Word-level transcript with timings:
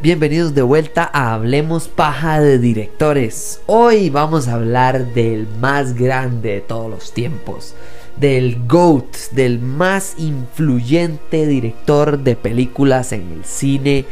Bienvenidos 0.00 0.54
de 0.54 0.62
vuelta 0.62 1.10
a 1.12 1.34
Hablemos 1.34 1.88
Paja 1.88 2.40
de 2.40 2.60
Directores. 2.60 3.60
Hoy 3.66 4.10
vamos 4.10 4.46
a 4.46 4.54
hablar 4.54 5.12
del 5.12 5.48
más 5.60 5.94
grande 5.94 6.52
de 6.52 6.60
todos 6.60 6.88
los 6.88 7.12
tiempos, 7.12 7.74
del 8.16 8.64
GOAT, 8.68 9.16
del 9.32 9.58
más 9.58 10.14
influyente 10.16 11.48
director 11.48 12.16
de 12.20 12.36
películas 12.36 13.10
en 13.10 13.32
el 13.32 13.44
cine 13.44 14.04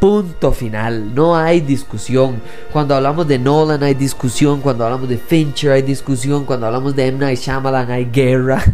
Punto 0.00 0.52
final, 0.52 1.14
no 1.14 1.36
hay 1.36 1.60
discusión. 1.60 2.40
Cuando 2.72 2.94
hablamos 2.94 3.28
de 3.28 3.38
Nolan 3.38 3.82
hay 3.82 3.92
discusión, 3.92 4.62
cuando 4.62 4.84
hablamos 4.84 5.10
de 5.10 5.18
Fincher 5.18 5.72
hay 5.72 5.82
discusión, 5.82 6.46
cuando 6.46 6.66
hablamos 6.66 6.96
de 6.96 7.06
M. 7.08 7.18
Night 7.18 7.38
Shyamalan 7.38 7.90
hay 7.90 8.06
guerra, 8.06 8.64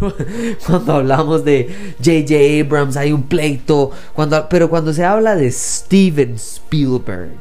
cuando 0.66 0.92
hablamos 0.92 1.46
de 1.46 1.94
J.J. 2.04 2.60
Abrams 2.60 2.98
hay 2.98 3.12
un 3.12 3.22
pleito, 3.22 3.90
pero 4.50 4.68
cuando 4.68 4.92
se 4.92 5.02
habla 5.02 5.34
de 5.34 5.50
Steven 5.50 6.34
Spielberg, 6.34 7.40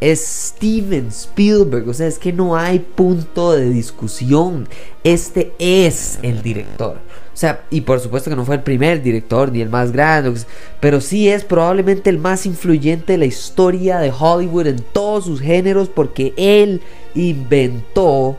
es 0.00 0.20
Steven 0.20 1.08
Spielberg, 1.08 1.88
o 1.88 1.94
sea, 1.94 2.06
es 2.06 2.20
que 2.20 2.32
no 2.32 2.56
hay 2.56 2.78
punto 2.78 3.52
de 3.52 3.70
discusión. 3.70 4.68
Este 5.02 5.52
es 5.58 6.20
el 6.22 6.42
director. 6.42 7.00
O 7.38 7.40
sea, 7.40 7.62
y 7.70 7.82
por 7.82 8.00
supuesto 8.00 8.30
que 8.30 8.34
no 8.34 8.44
fue 8.44 8.56
el 8.56 8.64
primer 8.64 9.00
director 9.00 9.52
ni 9.52 9.60
el 9.60 9.68
más 9.68 9.92
grande, 9.92 10.40
pero 10.80 11.00
sí 11.00 11.28
es 11.28 11.44
probablemente 11.44 12.10
el 12.10 12.18
más 12.18 12.46
influyente 12.46 13.12
de 13.12 13.18
la 13.18 13.26
historia 13.26 14.00
de 14.00 14.10
Hollywood 14.10 14.66
en 14.66 14.82
todos 14.92 15.26
sus 15.26 15.40
géneros 15.40 15.88
porque 15.88 16.34
él 16.36 16.82
inventó 17.14 18.36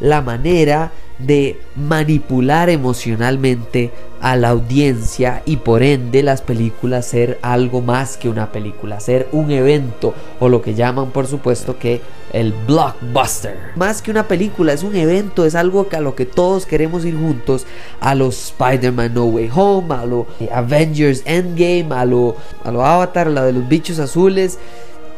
la 0.00 0.22
manera 0.22 0.92
de 1.18 1.60
manipular 1.76 2.70
emocionalmente 2.70 3.90
a 4.20 4.36
la 4.36 4.50
audiencia 4.50 5.42
y 5.46 5.58
por 5.58 5.82
ende 5.82 6.22
las 6.22 6.42
películas 6.42 7.06
ser 7.06 7.38
algo 7.42 7.80
más 7.80 8.16
que 8.16 8.28
una 8.28 8.52
película, 8.52 9.00
ser 9.00 9.28
un 9.32 9.50
evento 9.50 10.14
o 10.40 10.48
lo 10.48 10.62
que 10.62 10.74
llaman 10.74 11.10
por 11.10 11.26
supuesto 11.26 11.78
que 11.78 12.00
el 12.32 12.52
blockbuster. 12.66 13.56
Más 13.76 14.02
que 14.02 14.10
una 14.10 14.28
película, 14.28 14.72
es 14.72 14.82
un 14.82 14.94
evento, 14.94 15.44
es 15.44 15.54
algo 15.54 15.88
a 15.90 16.00
lo 16.00 16.14
que 16.14 16.26
todos 16.26 16.64
queremos 16.64 17.04
ir 17.04 17.16
juntos, 17.16 17.66
a 18.00 18.14
los 18.14 18.52
Spider-Man 18.52 19.14
No 19.14 19.24
Way 19.26 19.50
Home, 19.54 19.94
a 19.94 20.06
los 20.06 20.26
Avengers 20.52 21.22
Endgame, 21.24 21.88
a 21.90 22.04
lo, 22.04 22.36
a 22.64 22.70
lo 22.70 22.84
Avatar, 22.84 23.26
la 23.28 23.44
de 23.44 23.52
los 23.52 23.68
bichos 23.68 23.98
azules 23.98 24.58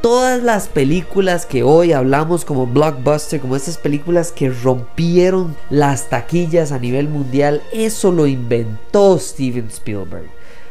todas 0.02 0.42
las 0.42 0.66
películas 0.68 1.46
que 1.46 1.62
hoy 1.62 1.92
hablamos 1.92 2.44
como 2.44 2.66
blockbuster, 2.66 3.40
como 3.40 3.54
estas 3.56 3.78
películas 3.78 4.32
que 4.32 4.50
rompieron 4.50 5.56
las 5.70 6.10
taquillas 6.10 6.72
a 6.72 6.78
nivel 6.78 7.08
mundial, 7.08 7.62
eso 7.72 8.10
lo 8.10 8.26
inventó 8.26 9.18
Steven 9.18 9.68
Spielberg. 9.68 10.26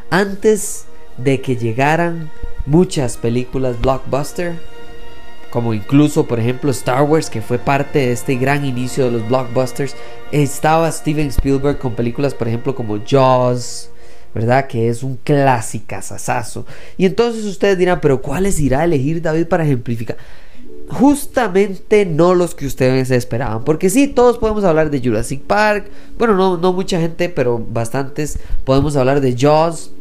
Antes 0.09 0.85
de 1.17 1.39
que 1.39 1.55
llegaran 1.55 2.29
muchas 2.65 3.15
películas 3.15 3.79
blockbuster, 3.79 4.59
como 5.49 5.73
incluso 5.73 6.25
por 6.27 6.39
ejemplo 6.39 6.69
Star 6.71 7.03
Wars, 7.03 7.29
que 7.29 7.41
fue 7.41 7.57
parte 7.57 7.99
de 7.99 8.11
este 8.11 8.35
gran 8.35 8.65
inicio 8.65 9.05
de 9.05 9.11
los 9.11 9.27
blockbusters, 9.29 9.95
estaba 10.33 10.91
Steven 10.91 11.27
Spielberg 11.27 11.79
con 11.79 11.93
películas 11.95 12.33
por 12.33 12.49
ejemplo 12.49 12.75
como 12.75 12.99
Jaws, 13.05 13.89
¿verdad? 14.33 14.67
Que 14.67 14.89
es 14.89 15.03
un 15.03 15.17
clásico 15.17 15.95
Y 16.97 17.05
entonces 17.05 17.45
ustedes 17.45 17.77
dirán, 17.77 17.99
pero 18.01 18.21
¿cuáles 18.21 18.59
irá 18.59 18.81
a 18.81 18.85
elegir 18.85 19.21
David 19.21 19.47
para 19.47 19.63
ejemplificar? 19.63 20.17
Justamente 20.89 22.05
no 22.05 22.35
los 22.35 22.53
que 22.53 22.65
ustedes 22.65 23.11
esperaban. 23.11 23.63
Porque 23.63 23.89
sí, 23.89 24.07
todos 24.07 24.37
podemos 24.37 24.63
hablar 24.63 24.89
de 24.89 24.99
Jurassic 24.99 25.41
Park. 25.41 25.85
Bueno, 26.17 26.35
no, 26.35 26.57
no 26.57 26.73
mucha 26.73 26.99
gente, 26.99 27.29
pero 27.29 27.59
bastantes. 27.59 28.39
Podemos 28.65 28.95
hablar 28.95 29.21
de 29.21 29.35
Jaws. 29.37 29.91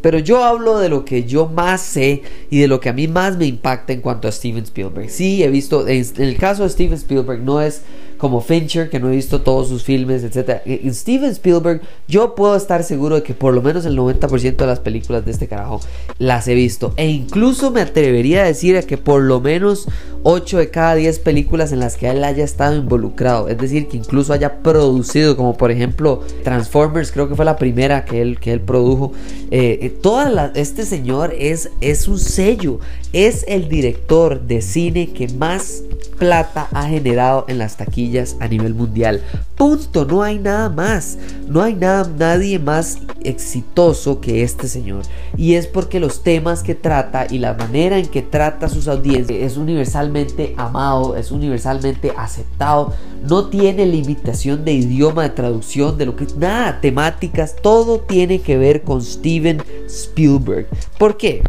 Pero 0.00 0.18
yo 0.18 0.44
hablo 0.44 0.78
de 0.78 0.90
lo 0.90 1.06
que 1.06 1.24
yo 1.24 1.46
más 1.46 1.80
sé 1.80 2.22
y 2.50 2.60
de 2.60 2.68
lo 2.68 2.78
que 2.78 2.90
a 2.90 2.92
mí 2.92 3.08
más 3.08 3.38
me 3.38 3.46
impacta 3.46 3.94
en 3.94 4.02
cuanto 4.02 4.28
a 4.28 4.32
Steven 4.32 4.64
Spielberg. 4.64 5.08
Sí, 5.08 5.42
he 5.42 5.48
visto, 5.48 5.88
en 5.88 6.04
el 6.18 6.36
caso 6.36 6.62
de 6.62 6.68
Steven 6.68 6.92
Spielberg 6.98 7.40
no 7.40 7.62
es 7.62 7.80
como 8.24 8.40
Fincher, 8.40 8.88
que 8.88 8.98
no 8.98 9.10
he 9.10 9.16
visto 9.16 9.42
todos 9.42 9.68
sus 9.68 9.84
filmes, 9.84 10.24
etc. 10.24 10.62
En 10.64 10.94
Steven 10.94 11.30
Spielberg, 11.32 11.82
yo 12.08 12.34
puedo 12.34 12.56
estar 12.56 12.82
seguro 12.82 13.16
de 13.16 13.22
que 13.22 13.34
por 13.34 13.52
lo 13.52 13.60
menos 13.60 13.84
el 13.84 13.98
90% 13.98 14.56
de 14.56 14.66
las 14.66 14.80
películas 14.80 15.26
de 15.26 15.30
este 15.30 15.46
carajo 15.46 15.82
las 16.16 16.48
he 16.48 16.54
visto. 16.54 16.94
E 16.96 17.06
incluso 17.06 17.70
me 17.70 17.82
atrevería 17.82 18.40
a 18.40 18.46
decir 18.46 18.82
que 18.86 18.96
por 18.96 19.20
lo 19.20 19.42
menos 19.42 19.86
8 20.22 20.56
de 20.56 20.70
cada 20.70 20.94
10 20.94 21.18
películas 21.18 21.70
en 21.72 21.80
las 21.80 21.98
que 21.98 22.08
él 22.08 22.24
haya 22.24 22.44
estado 22.44 22.74
involucrado. 22.74 23.50
Es 23.50 23.58
decir, 23.58 23.88
que 23.88 23.98
incluso 23.98 24.32
haya 24.32 24.62
producido, 24.62 25.36
como 25.36 25.58
por 25.58 25.70
ejemplo 25.70 26.22
Transformers, 26.44 27.12
creo 27.12 27.28
que 27.28 27.34
fue 27.34 27.44
la 27.44 27.56
primera 27.56 28.06
que 28.06 28.22
él, 28.22 28.40
que 28.40 28.52
él 28.52 28.60
produjo. 28.60 29.12
Eh, 29.50 29.80
eh, 29.82 30.50
este 30.54 30.86
señor 30.86 31.34
es, 31.38 31.68
es 31.82 32.08
un 32.08 32.18
sello, 32.18 32.80
es 33.12 33.44
el 33.48 33.68
director 33.68 34.40
de 34.40 34.62
cine 34.62 35.12
que 35.12 35.28
más 35.28 35.82
plata 36.14 36.68
ha 36.72 36.88
generado 36.88 37.44
en 37.48 37.58
las 37.58 37.76
taquillas 37.76 38.13
a 38.40 38.48
nivel 38.48 38.74
mundial. 38.74 39.22
Punto, 39.56 40.04
no 40.04 40.22
hay 40.22 40.38
nada 40.38 40.68
más. 40.68 41.18
No 41.48 41.62
hay 41.62 41.74
nada, 41.74 42.10
nadie 42.18 42.58
más 42.58 42.98
exitoso 43.22 44.20
que 44.20 44.42
este 44.42 44.68
señor. 44.68 45.02
Y 45.36 45.54
es 45.54 45.66
porque 45.66 46.00
los 46.00 46.22
temas 46.22 46.62
que 46.62 46.74
trata 46.74 47.26
y 47.28 47.38
la 47.38 47.54
manera 47.54 47.98
en 47.98 48.06
que 48.06 48.22
trata 48.22 48.66
a 48.66 48.68
sus 48.68 48.88
audiencias 48.88 49.38
es 49.40 49.56
universalmente 49.56 50.54
amado, 50.56 51.16
es 51.16 51.30
universalmente 51.30 52.12
aceptado. 52.16 52.92
No 53.28 53.48
tiene 53.48 53.86
limitación 53.86 54.64
de 54.64 54.72
idioma, 54.72 55.22
de 55.24 55.30
traducción, 55.30 55.98
de 55.98 56.06
lo 56.06 56.16
que 56.16 56.26
nada, 56.36 56.80
temáticas, 56.80 57.56
todo 57.60 58.00
tiene 58.00 58.40
que 58.40 58.56
ver 58.56 58.82
con 58.82 59.02
Steven 59.02 59.62
Spielberg. 59.86 60.68
¿Por 60.98 61.16
qué? 61.16 61.42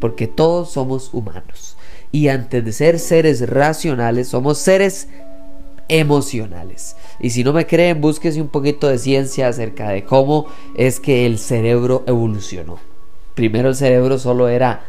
Porque 0.00 0.26
todos 0.26 0.72
somos 0.72 1.10
humanos. 1.12 1.76
Y 2.10 2.28
antes 2.28 2.64
de 2.64 2.72
ser 2.72 2.98
seres 2.98 3.48
racionales, 3.48 4.28
somos 4.28 4.58
seres 4.58 5.08
emocionales. 5.88 6.96
Y 7.20 7.30
si 7.30 7.44
no 7.44 7.52
me 7.52 7.66
creen, 7.66 8.00
búsquese 8.00 8.40
un 8.40 8.48
poquito 8.48 8.88
de 8.88 8.98
ciencia 8.98 9.48
acerca 9.48 9.90
de 9.90 10.04
cómo 10.04 10.46
es 10.76 11.00
que 11.00 11.26
el 11.26 11.38
cerebro 11.38 12.04
evolucionó. 12.06 12.78
Primero 13.34 13.68
el 13.68 13.74
cerebro 13.74 14.18
solo 14.18 14.48
era, 14.48 14.82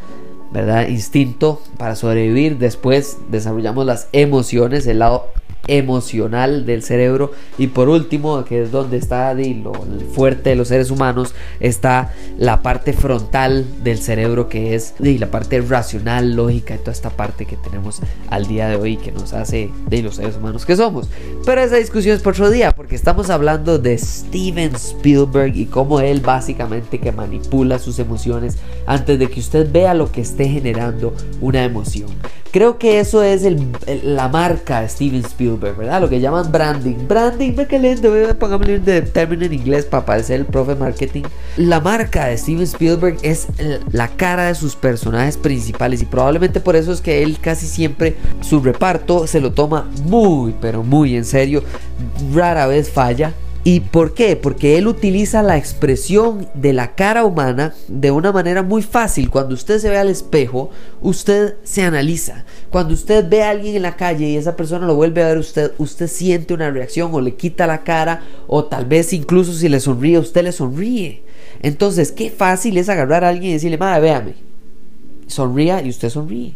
¿verdad? 0.51 0.87
Instinto 0.87 1.61
para 1.77 1.95
sobrevivir. 1.95 2.57
Después 2.57 3.17
desarrollamos 3.29 3.85
las 3.85 4.09
emociones, 4.11 4.87
el 4.87 4.99
lado 4.99 5.27
emocional 5.69 6.65
del 6.65 6.83
cerebro. 6.83 7.31
Y 7.57 7.67
por 7.67 7.89
último 7.89 8.43
que 8.43 8.63
es 8.63 8.71
donde 8.71 8.97
está 8.97 9.33
lo 9.33 9.73
fuerte 10.13 10.49
de 10.49 10.55
los 10.55 10.69
seres 10.69 10.89
humanos 10.89 11.33
está 11.59 12.11
la 12.37 12.61
parte 12.61 12.93
frontal 12.93 13.65
del 13.83 13.99
cerebro 13.99 14.49
que 14.49 14.73
es 14.73 14.95
la 14.99 15.29
parte 15.29 15.61
racional 15.61 16.35
lógica 16.35 16.73
y 16.75 16.79
toda 16.79 16.91
esta 16.91 17.11
parte 17.11 17.45
que 17.45 17.55
tenemos 17.57 18.01
al 18.29 18.47
día 18.47 18.67
de 18.67 18.75
hoy 18.75 18.97
que 18.97 19.11
nos 19.11 19.33
hace 19.33 19.69
de 19.87 20.01
los 20.01 20.15
seres 20.15 20.37
humanos 20.37 20.65
que 20.65 20.75
somos. 20.75 21.09
Pero 21.45 21.61
esa 21.61 21.75
discusión 21.75 22.15
es 22.15 22.23
por 22.23 22.33
otro 22.33 22.49
día 22.49 22.71
porque 22.71 22.95
estamos 22.95 23.29
hablando 23.29 23.77
de 23.77 23.97
Steven 23.97 24.75
Spielberg 24.75 25.55
y 25.55 25.65
cómo 25.65 25.99
él 25.99 26.21
básicamente 26.21 26.99
que 26.99 27.11
manipula 27.11 27.77
sus 27.77 27.99
emociones 27.99 28.57
antes 28.87 29.19
de 29.19 29.29
que 29.29 29.39
usted 29.39 29.71
vea 29.71 29.93
lo 29.93 30.11
que 30.11 30.21
esté 30.21 30.47
generando 30.47 31.13
una 31.41 31.63
emoción 31.63 32.09
Creo 32.51 32.79
que 32.79 32.99
eso 32.99 33.21
es 33.21 33.45
la 34.03 34.27
marca 34.27 34.87
Steven 34.87 35.23
Spielberg, 35.23 35.77
¿verdad? 35.77 36.01
Lo 36.01 36.09
que 36.09 36.19
llaman 36.19 36.51
branding. 36.51 37.07
Branding, 37.07 37.53
me 37.55 37.67
caliente, 37.67 38.09
póngame 38.35 38.75
un 38.75 38.83
término 38.83 39.45
en 39.45 39.53
inglés 39.53 39.85
para 39.85 40.05
parecer 40.05 40.39
el 40.39 40.45
profe 40.45 40.73
marketing. 40.73 41.23
La 41.57 41.79
marca 41.79 42.25
de 42.25 42.37
Steven 42.37 42.63
Spielberg 42.63 43.17
es 43.21 43.47
la 43.91 44.07
cara 44.07 44.47
de 44.47 44.55
sus 44.55 44.75
personajes 44.75 45.37
principales 45.37 46.01
y 46.01 46.05
probablemente 46.05 46.59
por 46.59 46.75
eso 46.75 46.91
es 46.91 47.01
que 47.01 47.21
él 47.21 47.37
casi 47.39 47.67
siempre 47.67 48.15
su 48.41 48.59
reparto 48.61 49.27
se 49.27 49.41
lo 49.41 49.51
toma 49.51 49.87
muy, 50.05 50.55
pero 50.59 50.81
muy 50.81 51.15
en 51.15 51.25
serio. 51.25 51.63
Rara 52.33 52.65
vez 52.65 52.89
falla. 52.89 53.33
¿Y 53.71 53.81
por 53.81 54.15
qué? 54.15 54.35
Porque 54.35 54.79
él 54.79 54.87
utiliza 54.87 55.43
la 55.43 55.55
expresión 55.55 56.47
de 56.55 56.73
la 56.73 56.95
cara 56.95 57.23
humana 57.23 57.75
de 57.87 58.09
una 58.09 58.31
manera 58.31 58.63
muy 58.63 58.81
fácil. 58.81 59.29
Cuando 59.29 59.53
usted 59.53 59.77
se 59.77 59.91
ve 59.91 59.97
al 59.97 60.09
espejo, 60.09 60.71
usted 61.01 61.53
se 61.63 61.83
analiza. 61.83 62.45
Cuando 62.71 62.95
usted 62.95 63.29
ve 63.29 63.43
a 63.43 63.51
alguien 63.51 63.75
en 63.75 63.83
la 63.83 63.95
calle 63.95 64.27
y 64.27 64.37
esa 64.37 64.55
persona 64.55 64.87
lo 64.87 64.95
vuelve 64.95 65.21
a 65.21 65.27
ver 65.27 65.37
usted, 65.37 65.73
usted 65.77 66.07
siente 66.07 66.55
una 66.55 66.71
reacción 66.71 67.13
o 67.13 67.21
le 67.21 67.35
quita 67.35 67.67
la 67.67 67.83
cara 67.83 68.23
o 68.47 68.65
tal 68.65 68.85
vez 68.85 69.13
incluso 69.13 69.53
si 69.53 69.69
le 69.69 69.79
sonríe, 69.79 70.17
usted 70.17 70.45
le 70.45 70.51
sonríe. 70.51 71.21
Entonces, 71.61 72.11
qué 72.11 72.31
fácil 72.31 72.75
es 72.75 72.89
agarrar 72.89 73.23
a 73.23 73.29
alguien 73.29 73.51
y 73.51 73.53
decirle, 73.53 73.77
madre, 73.77 74.01
véame. 74.01 74.33
Sonría 75.27 75.83
y 75.83 75.89
usted 75.89 76.09
sonríe. 76.09 76.55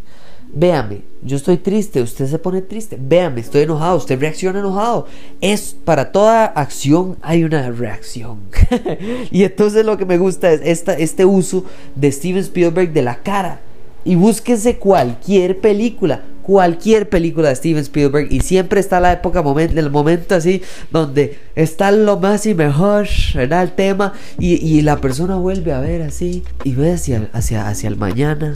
Véame, 0.53 1.01
yo 1.23 1.35
estoy 1.35 1.57
triste, 1.57 2.01
usted 2.01 2.27
se 2.27 2.38
pone 2.38 2.61
triste, 2.61 2.97
véame, 3.00 3.41
estoy 3.41 3.63
enojado, 3.63 3.97
usted 3.97 4.19
reacciona 4.19 4.59
enojado. 4.59 5.07
Es 5.41 5.75
para 5.83 6.11
toda 6.11 6.45
acción 6.45 7.17
hay 7.21 7.44
una 7.44 7.69
reacción. 7.71 8.39
y 9.31 9.44
entonces 9.44 9.85
lo 9.85 9.97
que 9.97 10.05
me 10.05 10.17
gusta 10.17 10.51
es 10.51 10.61
esta, 10.63 10.94
este 10.94 11.25
uso 11.25 11.65
de 11.95 12.11
Steven 12.11 12.41
Spielberg 12.41 12.94
de 12.94 13.01
la 13.01 13.17
cara. 13.17 13.59
Y 14.05 14.15
búsquese 14.15 14.77
cualquier 14.77 15.59
película 15.59 16.23
cualquier 16.44 17.10
película 17.10 17.50
de 17.50 17.56
Steven 17.56 17.81
Spielberg 17.81 18.28
y 18.31 18.42
siempre 18.42 18.80
está 18.80 19.00
la 19.00 19.13
época, 19.13 19.42
momento, 19.42 19.80
el 19.80 19.90
momento 19.90 20.36
así 20.36 20.62
donde 20.92 21.40
está 21.56 21.92
lo 21.92 22.19
más 22.19 22.45
y 22.45 22.54
mejor, 22.54 23.07
¿verdad? 23.34 23.63
El 23.63 23.72
tema 23.72 24.13
y, 24.38 24.81
la 24.84 24.98
persona 24.98 25.38
vuelve 25.38 25.72
a 25.72 25.80
ver 25.80 26.01
así 26.01 26.44
y 26.63 26.74
ve 26.74 26.94
hacia, 26.94 27.30
hacia, 27.31 27.68
hacia 27.68 27.88
el 27.88 27.95
mañana 27.95 28.54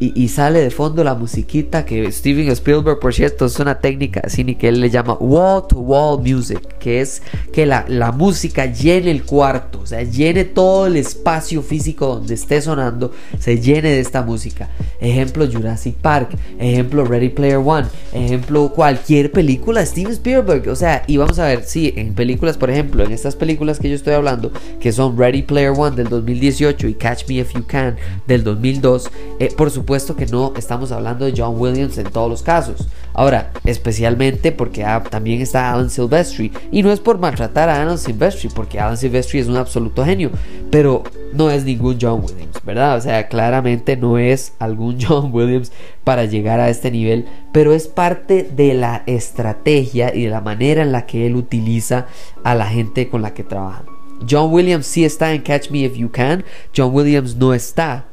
y, 0.00 0.28
sale 0.28 0.60
de 0.60 0.70
fondo 0.70 1.02
la 1.02 1.14
musiquita 1.14 1.84
que 1.84 2.10
Steven 2.12 2.48
Spielberg, 2.50 3.00
por 3.00 3.14
cierto, 3.14 3.46
es 3.46 3.58
una 3.58 3.80
técnica 3.80 4.20
así 4.24 4.44
ni 4.44 4.54
que 4.54 4.68
él 4.68 4.80
le 4.80 4.90
llama 4.90 5.14
wall 5.14 5.66
to 5.68 5.78
wall 5.80 6.20
music, 6.20 6.60
que 6.78 7.00
es 7.00 7.22
que 7.52 7.66
la, 7.66 7.84
la 7.88 8.12
música 8.12 8.66
llene 8.66 9.10
el 9.10 9.24
cuarto, 9.24 9.80
o 9.80 9.86
sea, 9.86 10.02
llene 10.02 10.44
todo 10.44 10.86
el 10.86 10.96
espacio 10.96 11.62
físico 11.62 12.06
donde 12.06 12.34
esté 12.34 12.60
sonando, 12.60 13.12
se 13.38 13.58
llene 13.58 13.90
de 13.90 14.00
esta 14.00 14.22
música. 14.22 14.68
Ejemplo 15.00 15.48
Jurassic 15.50 15.96
Park, 15.96 16.30
ejemplo 16.58 17.04
Ready 17.04 17.27
Player 17.30 17.58
One, 17.58 17.86
ejemplo, 18.12 18.72
cualquier 18.74 19.32
película 19.32 19.84
Steven 19.84 20.12
Spielberg, 20.12 20.68
o 20.68 20.76
sea, 20.76 21.04
y 21.06 21.16
vamos 21.16 21.38
a 21.38 21.46
ver, 21.46 21.64
si 21.64 21.92
en 21.96 22.14
películas, 22.14 22.56
por 22.56 22.70
ejemplo, 22.70 23.04
en 23.04 23.12
estas 23.12 23.36
películas 23.36 23.78
que 23.78 23.88
yo 23.88 23.94
estoy 23.94 24.14
hablando, 24.14 24.52
que 24.80 24.92
son 24.92 25.16
Ready 25.16 25.42
Player 25.42 25.72
One 25.76 25.96
del 25.96 26.08
2018 26.08 26.88
y 26.88 26.94
Catch 26.94 27.28
Me 27.28 27.36
If 27.36 27.54
You 27.54 27.64
Can 27.66 27.96
del 28.26 28.44
2002, 28.44 29.10
eh, 29.38 29.52
por 29.56 29.70
supuesto 29.70 30.16
que 30.16 30.26
no 30.26 30.52
estamos 30.56 30.92
hablando 30.92 31.24
de 31.24 31.34
John 31.36 31.54
Williams 31.58 31.98
en 31.98 32.10
todos 32.10 32.30
los 32.30 32.42
casos. 32.42 32.86
Ahora, 33.14 33.52
especialmente 33.64 34.52
porque 34.52 34.84
también 35.10 35.40
está 35.40 35.72
Alan 35.72 35.90
Silvestri, 35.90 36.52
y 36.70 36.82
no 36.82 36.92
es 36.92 37.00
por 37.00 37.18
maltratar 37.18 37.68
a 37.68 37.82
Alan 37.82 37.98
Silvestri, 37.98 38.48
porque 38.48 38.78
Alan 38.78 38.96
Silvestri 38.96 39.40
es 39.40 39.48
un 39.48 39.56
absoluto 39.56 40.04
genio, 40.04 40.30
pero 40.70 41.02
no 41.32 41.50
es 41.50 41.64
ningún 41.64 41.98
John 42.00 42.22
Williams, 42.24 42.60
¿verdad? 42.64 42.96
O 42.96 43.00
sea, 43.00 43.28
claramente 43.28 43.96
no 43.96 44.18
es 44.18 44.52
algún 44.58 44.98
John 45.00 45.30
Williams 45.32 45.72
para 46.04 46.24
llegar 46.24 46.60
a 46.60 46.70
este 46.70 46.90
nivel, 46.90 47.26
pero 47.52 47.72
es 47.72 47.88
parte 47.88 48.42
de 48.42 48.74
la 48.74 49.02
estrategia 49.06 50.14
y 50.14 50.24
de 50.24 50.30
la 50.30 50.40
manera 50.40 50.82
en 50.82 50.92
la 50.92 51.06
que 51.06 51.26
él 51.26 51.36
utiliza 51.36 52.06
a 52.44 52.54
la 52.54 52.66
gente 52.66 53.08
con 53.08 53.22
la 53.22 53.34
que 53.34 53.44
trabaja. 53.44 53.84
John 54.28 54.52
Williams 54.52 54.86
sí 54.86 55.04
está 55.04 55.32
en 55.32 55.42
Catch 55.42 55.70
Me 55.70 55.80
If 55.80 55.96
You 55.96 56.10
Can, 56.10 56.44
John 56.76 56.92
Williams 56.92 57.36
no 57.36 57.54
está 57.54 58.06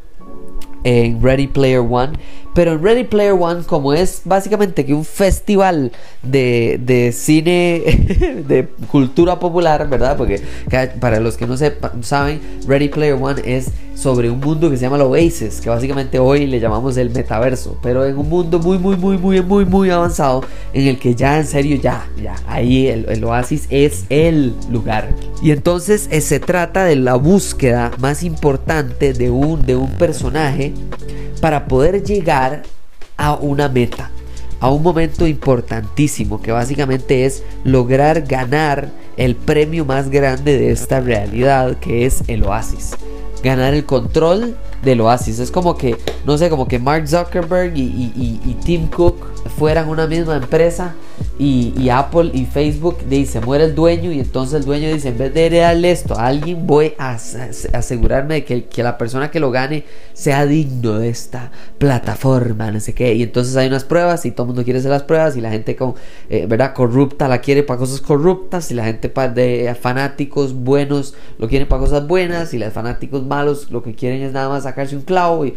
en 0.83 1.21
Ready 1.21 1.47
Player 1.47 1.79
One. 1.79 2.13
Pero 2.55 2.71
en 2.71 2.81
Ready 2.81 3.03
Player 3.03 3.33
One, 3.33 3.63
como 3.65 3.93
es 3.93 4.21
básicamente 4.23 4.85
que 4.85 4.93
un 4.93 5.03
festival 5.03 5.91
de, 6.23 6.79
de 6.81 7.11
cine 7.11 7.83
de 8.47 8.67
cultura 8.89 9.37
popular, 9.39 9.87
¿verdad? 9.89 10.15
Porque 10.15 10.41
para 11.01 11.19
los 11.19 11.35
que 11.35 11.45
no 11.45 11.57
sepan, 11.57 12.01
saben, 12.01 12.39
Ready 12.65 12.87
Player 12.87 13.17
One 13.21 13.41
es 13.45 13.71
sobre 13.93 14.29
un 14.29 14.39
mundo 14.39 14.69
que 14.69 14.77
se 14.77 14.83
llama 14.83 14.95
el 14.95 15.01
Oasis, 15.01 15.59
que 15.59 15.69
básicamente 15.69 16.17
hoy 16.17 16.47
le 16.47 16.61
llamamos 16.61 16.95
el 16.95 17.09
metaverso, 17.09 17.77
pero 17.83 18.05
en 18.05 18.17
un 18.17 18.29
mundo 18.29 18.59
muy, 18.59 18.77
muy, 18.77 18.95
muy, 18.95 19.17
muy, 19.17 19.41
muy, 19.41 19.65
muy 19.65 19.89
avanzado, 19.89 20.41
en 20.73 20.87
el 20.87 20.97
que 20.97 21.13
ya 21.13 21.37
en 21.37 21.47
serio, 21.47 21.77
ya, 21.81 22.07
ya, 22.21 22.35
ahí 22.47 22.87
el, 22.87 23.05
el 23.09 23.23
Oasis 23.25 23.67
es 23.69 24.05
el 24.09 24.53
lugar. 24.69 25.09
Y 25.41 25.51
entonces 25.51 26.07
eh, 26.09 26.21
se 26.21 26.39
trata 26.39 26.85
de 26.85 26.95
la 26.95 27.15
búsqueda 27.15 27.91
más 27.99 28.23
importante 28.23 29.13
de 29.13 29.29
un, 29.29 29.65
de 29.65 29.75
un 29.75 29.91
personaje 29.91 30.73
para 31.41 31.65
poder 31.67 32.03
llegar 32.03 32.63
a 33.17 33.35
una 33.35 33.69
meta, 33.69 34.11
a 34.59 34.69
un 34.69 34.83
momento 34.83 35.27
importantísimo 35.27 36.41
que 36.41 36.51
básicamente 36.51 37.25
es 37.25 37.43
lograr 37.63 38.21
ganar 38.21 38.91
el 39.17 39.35
premio 39.35 39.85
más 39.85 40.09
grande 40.09 40.57
de 40.57 40.71
esta 40.71 40.99
realidad 40.99 41.77
que 41.77 42.05
es 42.05 42.23
el 42.27 42.43
oasis. 42.43 42.95
Ganar 43.43 43.73
el 43.73 43.85
control 43.85 44.57
del 44.83 45.01
oasis. 45.01 45.39
Es 45.39 45.51
como 45.51 45.77
que, 45.77 45.97
no 46.25 46.37
sé, 46.37 46.49
como 46.49 46.67
que 46.67 46.79
Mark 46.79 47.07
Zuckerberg 47.07 47.73
y, 47.75 48.57
Tim 48.63 48.87
Cook 48.87 49.17
fueran 49.57 49.89
una 49.89 50.07
misma 50.07 50.35
empresa 50.37 50.95
y, 51.37 51.89
Apple 51.89 52.31
y 52.33 52.45
Facebook 52.45 52.97
dice 53.09 53.41
muere 53.41 53.65
el 53.65 53.75
dueño 53.75 54.11
y 54.11 54.19
entonces 54.19 54.59
el 54.59 54.65
dueño 54.65 54.93
dice 54.93 55.09
en 55.09 55.17
vez 55.17 55.33
de 55.33 55.49
darle 55.49 55.91
esto 55.91 56.17
a 56.17 56.27
alguien 56.27 56.65
voy 56.65 56.93
a 56.97 57.17
asegurarme 57.73 58.35
de 58.35 58.65
que, 58.65 58.83
la 58.83 58.97
persona 58.97 59.31
que 59.31 59.39
lo 59.39 59.51
gane 59.51 59.83
sea 60.13 60.45
digno 60.45 60.97
de 60.99 61.09
esta 61.09 61.51
plataforma 61.77 62.71
no 62.71 62.79
sé 62.79 62.93
qué. 62.93 63.13
Y 63.13 63.23
entonces 63.23 63.55
hay 63.57 63.67
unas 63.67 63.83
pruebas 63.83 64.25
y 64.25 64.31
todo 64.31 64.43
el 64.43 64.47
mundo 64.47 64.63
quiere 64.63 64.79
hacer 64.79 64.91
las 64.91 65.03
pruebas 65.03 65.35
y 65.35 65.41
la 65.41 65.51
gente 65.51 65.75
con 65.75 65.95
eh, 66.29 66.47
corrupta 66.73 67.27
la 67.27 67.39
quiere 67.39 67.63
para 67.63 67.79
cosas 67.79 68.01
corruptas 68.01 68.71
y 68.71 68.73
la 68.73 68.85
gente 68.85 69.11
de 69.33 69.75
fanáticos 69.79 70.53
buenos 70.53 71.15
lo 71.37 71.47
quiere 71.47 71.65
para 71.65 71.81
cosas 71.81 72.07
buenas 72.07 72.53
y 72.53 72.57
los 72.57 72.71
fanáticos 72.71 73.25
malos 73.25 73.71
lo 73.71 73.83
que 73.83 73.93
quieren 73.93 74.21
es 74.21 74.31
nada 74.31 74.49
más 74.49 74.63
sacarse 74.63 74.95
un 74.95 75.01
clavo 75.01 75.45
eh, 75.45 75.55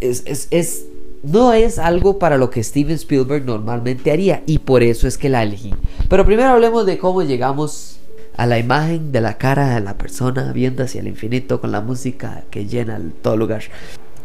es, 0.00 0.48
es 0.50 0.86
no 1.22 1.52
es 1.52 1.78
algo 1.78 2.18
para 2.18 2.38
lo 2.38 2.50
que 2.50 2.62
Steven 2.62 2.94
Spielberg 2.94 3.44
normalmente 3.44 4.12
haría 4.12 4.42
y 4.46 4.58
por 4.58 4.82
eso 4.82 5.08
es 5.08 5.18
que 5.18 5.28
la 5.28 5.42
elegí. 5.42 5.74
Pero 6.08 6.24
primero 6.24 6.50
hablemos 6.50 6.86
de 6.86 6.98
cómo 6.98 7.22
llegamos 7.22 7.98
a 8.36 8.46
la 8.46 8.58
imagen 8.58 9.10
de 9.10 9.20
la 9.20 9.36
cara 9.36 9.74
de 9.74 9.80
la 9.80 9.98
persona 9.98 10.52
viendo 10.52 10.84
hacia 10.84 11.00
el 11.00 11.08
infinito 11.08 11.60
con 11.60 11.72
la 11.72 11.80
música 11.80 12.44
que 12.50 12.66
llena 12.66 13.00
todo 13.20 13.36
lugar. 13.36 13.64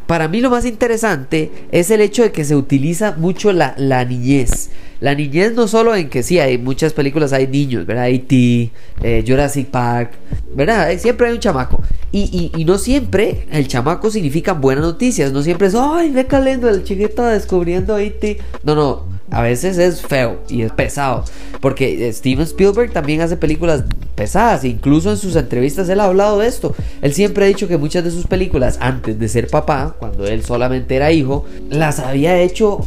Para 0.08 0.28
mí 0.28 0.42
lo 0.42 0.50
más 0.50 0.66
interesante 0.66 1.52
es 1.72 1.90
el 1.92 2.02
hecho 2.02 2.24
de 2.24 2.32
que 2.32 2.44
se 2.44 2.56
utiliza 2.56 3.16
mucho 3.18 3.54
la, 3.54 3.74
la 3.78 4.04
niñez. 4.06 4.70
La 5.00 5.16
niñez 5.16 5.54
no 5.54 5.68
solo 5.68 5.96
en 5.96 6.10
que 6.10 6.24
sí, 6.24 6.40
hay 6.40 6.58
muchas 6.58 6.94
películas, 6.94 7.34
hay 7.34 7.48
niños, 7.48 7.86
¿verdad? 7.86 8.08
E.T., 8.08 8.72
eh, 9.02 9.24
Jurassic 9.28 9.68
Park, 9.68 10.12
¿verdad? 10.56 10.98
Siempre 10.98 11.28
hay 11.28 11.34
un 11.34 11.40
chamaco. 11.40 11.82
Y, 12.12 12.52
y, 12.56 12.64
no 12.64 12.78
siempre 12.78 13.48
el 13.52 13.68
chamaco 13.68 14.12
significa 14.12 14.54
buenas 14.54 14.84
noticias. 14.84 15.32
No 15.32 15.42
siempre 15.42 15.68
es, 15.68 15.76
ay, 15.76 16.12
ve 16.12 16.28
calendo 16.28 16.70
el 16.70 16.84
chiquito 16.84 17.26
descubriendo 17.26 17.98
E.T. 17.98 18.38
No, 18.64 18.76
no, 18.76 19.13
a 19.34 19.42
veces 19.42 19.78
es 19.78 20.02
feo 20.02 20.40
y 20.48 20.62
es 20.62 20.72
pesado. 20.72 21.26
Porque 21.60 22.12
Steven 22.14 22.44
Spielberg 22.44 22.94
también 22.94 23.22
hace 23.22 23.36
películas 23.36 23.84
pesadas. 24.16 24.64
Incluso 24.64 25.10
en 25.10 25.18
sus 25.18 25.36
entrevistas 25.36 25.90
él 25.90 26.00
ha 26.00 26.06
hablado 26.06 26.40
de 26.40 26.48
esto. 26.48 26.76
Él 27.02 27.14
siempre 27.14 27.46
ha 27.46 27.48
dicho 27.48 27.68
que 27.68 27.78
muchas 27.78 28.04
de 28.04 28.12
sus 28.12 28.28
películas, 28.28 28.78
antes 28.80 29.20
de 29.20 29.28
ser 29.28 29.48
papá, 29.48 29.96
cuando 29.98 30.28
él 30.28 30.46
solamente 30.46 30.96
era 30.96 31.12
hijo, 31.12 31.46
las 31.70 32.00
había 32.00 32.40
hecho 32.40 32.86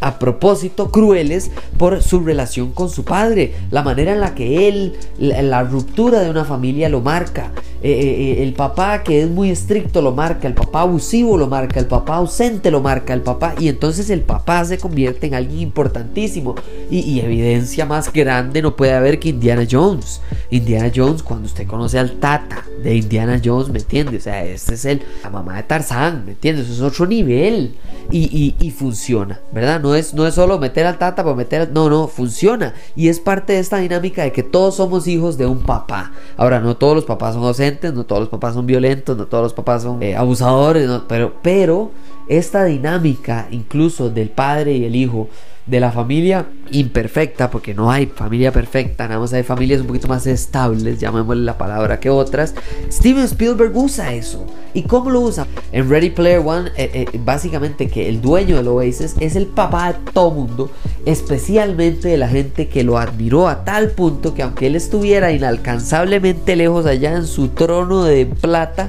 a 0.00 0.18
propósito 0.18 0.90
crueles 0.90 1.50
por 1.78 2.02
su 2.02 2.20
relación 2.20 2.72
con 2.72 2.90
su 2.90 3.04
padre, 3.04 3.54
la 3.70 3.82
manera 3.82 4.12
en 4.12 4.20
la 4.20 4.34
que 4.34 4.68
él, 4.68 4.94
la, 5.18 5.62
ruptura 5.62 6.20
de 6.20 6.30
una 6.30 6.44
familia 6.44 6.88
lo 6.88 7.00
marca, 7.00 7.50
eh, 7.82 7.90
eh, 7.90 8.32
eh, 8.38 8.42
el 8.42 8.54
papá 8.54 9.02
que 9.02 9.22
es 9.22 9.28
muy 9.28 9.50
estricto 9.50 10.00
lo 10.00 10.12
marca, 10.12 10.48
el 10.48 10.54
papá 10.54 10.80
abusivo 10.80 11.36
lo 11.36 11.46
marca, 11.46 11.78
el 11.78 11.86
papá 11.86 12.16
ausente 12.16 12.70
lo 12.70 12.80
marca, 12.80 13.12
el 13.12 13.20
papá, 13.20 13.54
y 13.58 13.68
entonces 13.68 14.08
el 14.08 14.22
papá 14.22 14.64
se 14.64 14.78
convierte 14.78 15.26
en 15.26 15.34
alguien 15.34 15.60
importantísimo. 15.60 16.54
Y, 16.90 17.20
evidencia 17.20 17.84
más 17.84 18.12
grande 18.12 18.62
no 18.62 18.76
puede 18.76 18.92
haber 18.92 19.18
que 19.18 19.30
Indiana 19.30 19.66
Jones. 19.70 20.20
Indiana 20.50 20.90
Jones, 20.94 21.22
cuando 21.22 21.46
usted 21.46 21.66
conoce 21.66 21.98
al 21.98 22.12
tata 22.12 22.64
de 22.82 22.94
Indiana 22.94 23.40
Jones, 23.44 23.68
¿me 23.68 23.78
entiende? 23.78 24.16
O 24.16 24.20
sea, 24.20 24.44
este 24.44 24.74
es 24.74 24.84
el, 24.84 25.02
la 25.22 25.30
mamá 25.30 25.56
de 25.56 25.64
Tarzán, 25.64 26.24
¿me 26.24 26.32
entiende? 26.32 26.62
Eso 26.62 26.72
es 26.72 26.80
otro 26.80 27.06
nivel. 27.06 27.74
Y, 28.08 28.54
y 28.60 28.70
funciona, 28.70 29.40
¿verdad? 29.52 29.80
No 29.80 29.96
es, 29.96 30.14
no 30.14 30.28
es 30.28 30.34
solo 30.34 30.60
meter 30.60 30.86
al 30.86 30.96
tata 30.96 31.24
para 31.24 31.34
meter, 31.34 31.72
no, 31.72 31.90
no, 31.90 32.06
funciona. 32.06 32.72
Y 32.94 33.08
es 33.08 33.18
parte 33.18 33.54
de 33.54 33.58
esta 33.58 33.78
dinámica 33.78 34.22
de 34.22 34.30
que 34.30 34.44
todos 34.44 34.76
somos 34.76 35.08
hijos 35.08 35.36
de 35.36 35.46
un 35.46 35.58
papá. 35.58 36.12
Ahora, 36.36 36.60
no 36.60 36.76
todos 36.76 36.94
los 36.94 37.04
papás 37.04 37.34
son 37.34 37.44
ausentes, 37.44 37.66
no 37.82 38.04
todos 38.04 38.20
los 38.20 38.28
papás 38.28 38.54
son 38.54 38.66
violentos, 38.66 39.16
no 39.16 39.26
todos 39.26 39.44
los 39.44 39.52
papás 39.52 39.82
son 39.82 40.02
eh, 40.02 40.16
abusadores, 40.16 40.88
pero, 41.08 41.34
pero 41.42 41.90
esta 42.28 42.64
dinámica 42.64 43.46
incluso 43.50 44.10
del 44.10 44.30
padre 44.30 44.72
y 44.72 44.84
el 44.84 44.96
hijo 44.96 45.28
de 45.66 45.80
la 45.80 45.90
familia 45.90 46.46
imperfecta, 46.70 47.50
porque 47.50 47.74
no 47.74 47.90
hay 47.90 48.06
familia 48.06 48.52
perfecta, 48.52 49.08
nada 49.08 49.20
más 49.20 49.32
hay 49.32 49.42
familias 49.42 49.80
un 49.80 49.88
poquito 49.88 50.06
más 50.06 50.26
estables, 50.26 51.00
llamémosle 51.00 51.44
la 51.44 51.58
palabra 51.58 51.98
que 51.98 52.08
otras. 52.08 52.54
Steven 52.90 53.24
Spielberg 53.24 53.76
usa 53.76 54.12
eso. 54.12 54.46
¿Y 54.74 54.82
cómo 54.82 55.10
lo 55.10 55.20
usa? 55.20 55.46
En 55.72 55.90
Ready 55.90 56.10
Player 56.10 56.42
One, 56.44 56.70
eh, 56.76 57.06
eh, 57.12 57.20
básicamente 57.24 57.88
que 57.88 58.08
el 58.08 58.20
dueño 58.20 58.56
del 58.56 58.68
Oasis 58.68 59.16
es 59.18 59.34
el 59.34 59.46
papá 59.46 59.92
de 59.92 60.12
todo 60.12 60.30
mundo, 60.30 60.70
especialmente 61.04 62.08
de 62.08 62.16
la 62.16 62.28
gente 62.28 62.68
que 62.68 62.84
lo 62.84 62.98
admiró 62.98 63.48
a 63.48 63.64
tal 63.64 63.90
punto 63.90 64.34
que 64.34 64.42
aunque 64.42 64.68
él 64.68 64.76
estuviera 64.76 65.32
inalcanzablemente 65.32 66.54
lejos 66.54 66.86
allá 66.86 67.16
en 67.16 67.26
su 67.26 67.48
trono 67.48 68.04
de 68.04 68.26
plata, 68.26 68.88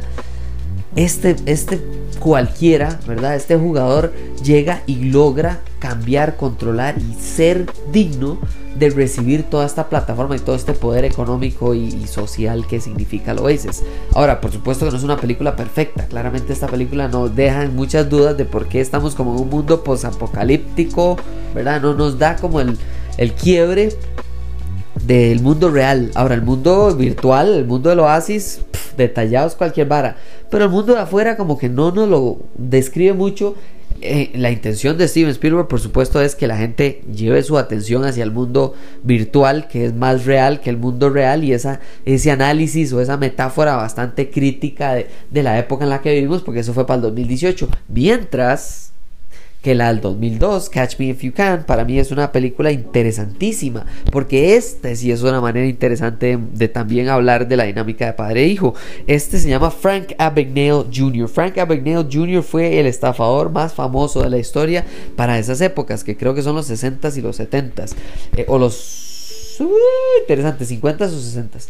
este, 0.95 1.35
este 1.45 1.79
cualquiera, 2.19 2.99
¿verdad? 3.07 3.35
Este 3.35 3.55
jugador 3.55 4.13
llega 4.43 4.83
y 4.85 5.05
logra 5.05 5.61
cambiar, 5.79 6.35
controlar 6.37 6.95
y 6.97 7.13
ser 7.13 7.67
digno 7.91 8.37
de 8.77 8.89
recibir 8.89 9.43
toda 9.43 9.65
esta 9.65 9.89
plataforma 9.89 10.35
y 10.35 10.39
todo 10.39 10.55
este 10.55 10.73
poder 10.73 11.05
económico 11.05 11.73
y, 11.73 12.07
social 12.07 12.67
que 12.67 12.79
significa 12.79 13.33
lo 13.33 13.43
Oasis. 13.43 13.83
Ahora, 14.13 14.39
por 14.39 14.51
supuesto 14.51 14.85
que 14.85 14.91
no 14.91 14.97
es 14.97 15.03
una 15.03 15.17
película 15.17 15.55
perfecta, 15.55 16.05
claramente 16.05 16.53
esta 16.53 16.67
película 16.67 17.07
nos 17.07 17.35
deja 17.35 17.67
muchas 17.67 18.09
dudas 18.09 18.37
de 18.37 18.45
por 18.45 18.67
qué 18.67 18.81
estamos 18.81 19.15
como 19.15 19.35
en 19.35 19.41
un 19.41 19.49
mundo 19.49 19.83
posapocalíptico, 19.83 21.17
¿verdad? 21.55 21.81
No 21.81 21.93
nos 21.93 22.19
da 22.19 22.35
como 22.35 22.61
el, 22.61 22.77
el 23.17 23.33
quiebre 23.33 23.89
del 25.05 25.41
mundo 25.41 25.71
real. 25.71 26.11
Ahora, 26.15 26.35
el 26.35 26.41
mundo 26.43 26.95
virtual, 26.95 27.53
el 27.53 27.65
mundo 27.65 27.89
del 27.89 27.99
oasis, 27.99 28.61
detallados 28.95 29.55
cualquier 29.55 29.87
vara. 29.87 30.17
Pero 30.49 30.65
el 30.65 30.71
mundo 30.71 30.93
de 30.93 30.99
afuera 30.99 31.37
como 31.37 31.57
que 31.57 31.69
no 31.69 31.91
nos 31.91 32.09
lo 32.09 32.37
describe 32.57 33.13
mucho. 33.13 33.55
Eh, 34.07 34.31
la 34.35 34.51
intención 34.51 34.97
de 34.97 35.07
Steven 35.07 35.31
Spielberg, 35.31 35.67
por 35.67 35.79
supuesto, 35.79 36.21
es 36.21 36.35
que 36.35 36.47
la 36.47 36.57
gente 36.57 37.01
lleve 37.13 37.43
su 37.43 37.57
atención 37.57 38.05
hacia 38.05 38.23
el 38.23 38.31
mundo 38.31 38.73
virtual, 39.03 39.67
que 39.67 39.85
es 39.85 39.93
más 39.93 40.25
real 40.25 40.61
que 40.61 40.69
el 40.69 40.77
mundo 40.77 41.09
real, 41.09 41.43
y 41.43 41.53
esa, 41.53 41.79
ese 42.05 42.31
análisis 42.31 42.93
o 42.93 43.01
esa 43.01 43.17
metáfora 43.17 43.75
bastante 43.75 44.29
crítica 44.29 44.93
de, 44.93 45.07
de 45.29 45.43
la 45.43 45.59
época 45.59 45.83
en 45.83 45.89
la 45.89 46.01
que 46.01 46.13
vivimos, 46.13 46.41
porque 46.41 46.61
eso 46.61 46.73
fue 46.73 46.87
para 46.87 46.95
el 46.95 47.01
2018. 47.01 47.69
Mientras 47.89 48.93
que 49.61 49.75
la 49.75 49.87
del 49.87 50.01
2002, 50.01 50.69
Catch 50.69 50.99
Me 50.99 51.07
If 51.07 51.21
You 51.23 51.33
Can, 51.33 51.65
para 51.65 51.83
mí 51.83 51.99
es 51.99 52.11
una 52.11 52.31
película 52.31 52.71
interesantísima, 52.71 53.85
porque 54.11 54.55
este 54.55 54.95
sí 54.95 55.11
es 55.11 55.23
una 55.23 55.41
manera 55.41 55.65
interesante 55.65 56.37
de, 56.53 56.67
también 56.67 57.09
hablar 57.09 57.47
de 57.47 57.57
la 57.57 57.63
dinámica 57.63 58.05
de 58.05 58.13
padre 58.13 58.43
e 58.43 58.47
hijo. 58.47 58.75
Este 59.07 59.39
se 59.39 59.49
llama 59.49 59.71
Frank 59.71 60.13
Abagnale 60.17 60.85
Jr. 60.93 61.27
Frank 61.27 61.57
Abagnale 61.57 62.07
Jr. 62.11 62.43
fue 62.43 62.79
el 62.79 62.85
estafador 62.85 63.51
más 63.51 63.73
famoso 63.73 64.21
de 64.21 64.29
la 64.29 64.37
historia 64.37 64.85
para 65.15 65.39
esas 65.39 65.59
épocas, 65.61 66.03
que 66.03 66.15
creo 66.15 66.33
que 66.33 66.43
son 66.43 66.55
los 66.55 66.69
60s 66.69 67.17
y 67.17 67.21
los 67.21 67.39
70s, 67.39 67.93
eh, 68.35 68.45
o 68.47 68.57
los... 68.57 69.57
Uh, 69.59 70.21
interesantes, 70.21 70.69
50s 70.71 71.07
o 71.07 71.41
60s. 71.41 71.67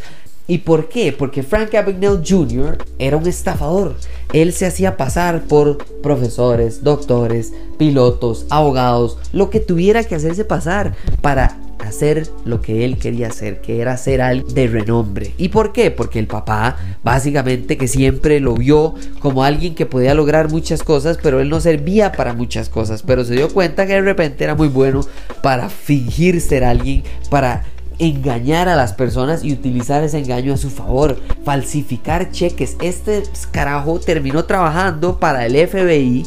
¿Y 0.48 0.60
por 0.60 0.88
qué? 0.88 1.12
Porque 1.12 1.44
Frank 1.44 1.75
Abagnale 1.75 2.22
Jr. 2.25 2.77
era 3.00 3.18
un 3.18 3.27
estafador. 3.27 3.96
Él 4.32 4.54
se 4.54 4.66
hacía 4.66 4.96
pasar 4.96 5.44
por 5.44 5.77
profesores, 6.01 6.84
doctores, 6.84 7.54
pilotos, 7.77 8.46
abogados, 8.50 9.18
lo 9.34 9.50
que 9.50 9.60
tuviera 9.60 10.04
que 10.06 10.16
hacerse 10.16 10.46
pasar 10.46 10.96
para 11.22 11.58
hacer 11.80 12.27
lo 12.46 12.62
que 12.62 12.86
él 12.86 12.98
quería 12.98 13.27
hacer, 13.27 13.62
que 13.62 13.82
era 13.82 13.98
ser 13.98 14.22
alguien 14.22 14.54
de 14.54 14.68
renombre. 14.68 15.34
¿Y 15.38 15.50
por 15.50 15.74
qué? 15.74 15.92
Porque 15.92 16.20
el 16.20 16.27
papá, 16.27 16.77
básicamente, 17.04 17.77
que 17.77 17.88
siempre 17.88 18.39
lo 18.39 18.56
vio 18.56 18.96
como 19.20 19.44
alguien 19.44 19.75
que 19.75 19.86
podía 19.86 20.13
lograr 20.13 20.50
muchas 20.50 20.84
cosas, 20.84 21.18
pero 21.22 21.39
él 21.39 21.50
no 21.50 21.60
servía 21.60 22.12
para 22.12 22.34
muchas 22.34 22.70
cosas. 22.70 23.04
Pero 23.04 23.24
se 23.24 23.36
dio 23.36 23.50
cuenta 23.50 23.86
que 23.86 23.94
de 23.94 24.01
repente 24.01 24.44
era 24.44 24.56
muy 24.56 24.68
bueno 24.68 25.01
para 25.42 25.70
fingir 25.70 26.42
ser 26.42 26.63
alguien, 26.63 27.04
para 27.30 27.66
engañar 28.00 28.70
a 28.70 28.75
las 28.75 28.94
personas 28.94 29.44
y 29.44 29.54
utilizar 29.54 30.04
ese 30.04 30.20
engaño 30.20 30.54
a 30.54 30.58
su 30.58 30.70
favor, 30.70 31.20
falsificar 31.44 32.32
cheques. 32.32 32.77
Este 32.82 33.24
carajo 33.51 34.00
terminó 34.00 34.46
trabajando 34.46 35.20
para 35.20 35.46
el 35.46 35.56
FBI 35.68 36.25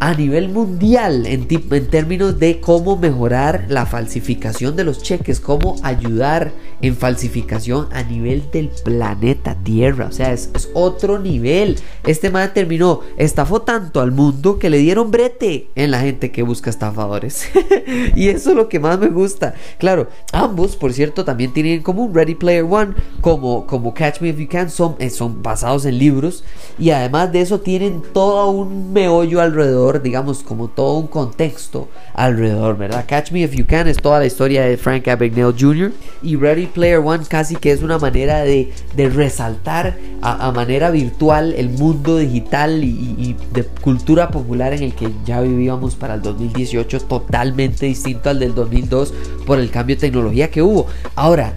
a 0.00 0.14
nivel 0.14 0.48
mundial 0.48 1.26
en, 1.26 1.46
en, 1.48 1.86
términos 1.86 2.40
de 2.40 2.60
cómo 2.60 2.96
mejorar 2.96 3.66
la 3.68 3.86
falsificación 3.86 4.74
de 4.74 4.82
los 4.82 5.00
cheques, 5.00 5.38
cómo 5.38 5.76
ayudar 5.84 6.50
en 6.82 6.96
falsificación 6.96 7.88
a 7.92 8.02
nivel 8.02 8.50
del 8.52 8.70
planeta 8.84 9.56
Tierra. 9.62 10.06
O 10.06 10.12
sea, 10.12 10.32
es, 10.32 10.50
otro 10.74 11.18
nivel. 11.18 11.78
Este 12.06 12.30
man 12.30 12.50
terminó, 12.54 13.00
estafó 13.16 13.62
tanto 13.62 14.00
al 14.00 14.12
mundo 14.12 14.58
que 14.58 14.70
le 14.70 14.78
dieron 14.78 15.10
brete 15.10 15.68
en 15.74 15.90
la 15.90 16.00
gente 16.00 16.30
que 16.30 16.42
busca 16.42 16.70
estafadores. 16.70 17.48
y 18.14 18.28
eso 18.28 18.50
es 18.50 18.56
lo 18.56 18.68
que 18.68 18.80
más 18.80 18.98
me 18.98 19.08
gusta. 19.08 19.54
Claro, 19.78 20.08
ambos, 20.32 20.76
por 20.76 20.92
cierto, 20.92 21.24
también 21.24 21.52
tienen 21.52 21.74
en 21.74 21.82
común 21.82 22.14
Ready 22.14 22.34
Player 22.34 22.64
One, 22.64 22.94
como, 23.20 23.66
como 23.66 23.94
Catch 23.94 24.20
Me 24.20 24.28
If 24.28 24.38
You 24.38 24.48
Can, 24.48 24.70
son, 24.70 24.96
eh, 24.98 25.10
son 25.10 25.42
basados 25.42 25.84
en 25.84 25.98
libros. 25.98 26.44
Y 26.78 26.90
además 26.90 27.32
de 27.32 27.40
eso, 27.40 27.60
tienen 27.60 28.02
todo 28.12 28.50
un 28.50 28.92
meollo 28.92 29.40
alrededor 29.40 30.02
digamos, 30.02 30.42
como 30.42 30.68
todo 30.68 30.98
un 30.98 31.06
contexto 31.06 31.88
alrededor, 32.14 32.76
¿verdad? 32.76 33.04
Catch 33.06 33.32
Me 33.32 33.40
If 33.40 33.54
You 33.54 33.66
Can 33.66 33.88
es 33.88 33.96
toda 33.96 34.18
la 34.18 34.26
historia 34.26 34.62
de 34.62 34.76
Frank 34.76 35.08
Abagnale 35.08 35.54
Jr. 35.58 35.92
y 36.22 36.36
Ready 36.36 36.66
Player 36.72 36.98
One 36.98 37.24
casi 37.28 37.56
que 37.56 37.72
es 37.72 37.82
una 37.82 37.98
manera 37.98 38.42
de, 38.42 38.72
resaltar 38.96 39.96
a, 40.20 40.50
manera 40.52 40.90
virtual 40.90 41.54
el 41.56 41.70
mundo 41.70 42.18
digital 42.18 42.84
y, 42.84 42.88
y, 42.88 43.36
de 43.52 43.64
cultura 43.64 44.30
popular 44.30 44.72
en 44.72 44.82
el 44.82 44.94
que 44.94 45.10
ya 45.24 45.40
vivíamos 45.40 45.96
para 45.96 46.14
el 46.14 46.22
2018, 46.22 47.00
totalmente 47.02 47.86
distinto 47.86 48.30
al 48.30 48.38
del 48.38 48.54
2002 48.54 49.12
por 49.46 49.58
el 49.58 49.70
cambio 49.70 49.96
de 49.96 50.00
tecnología 50.00 50.50
que 50.50 50.62
hubo. 50.62 50.86
Ahora, 51.14 51.54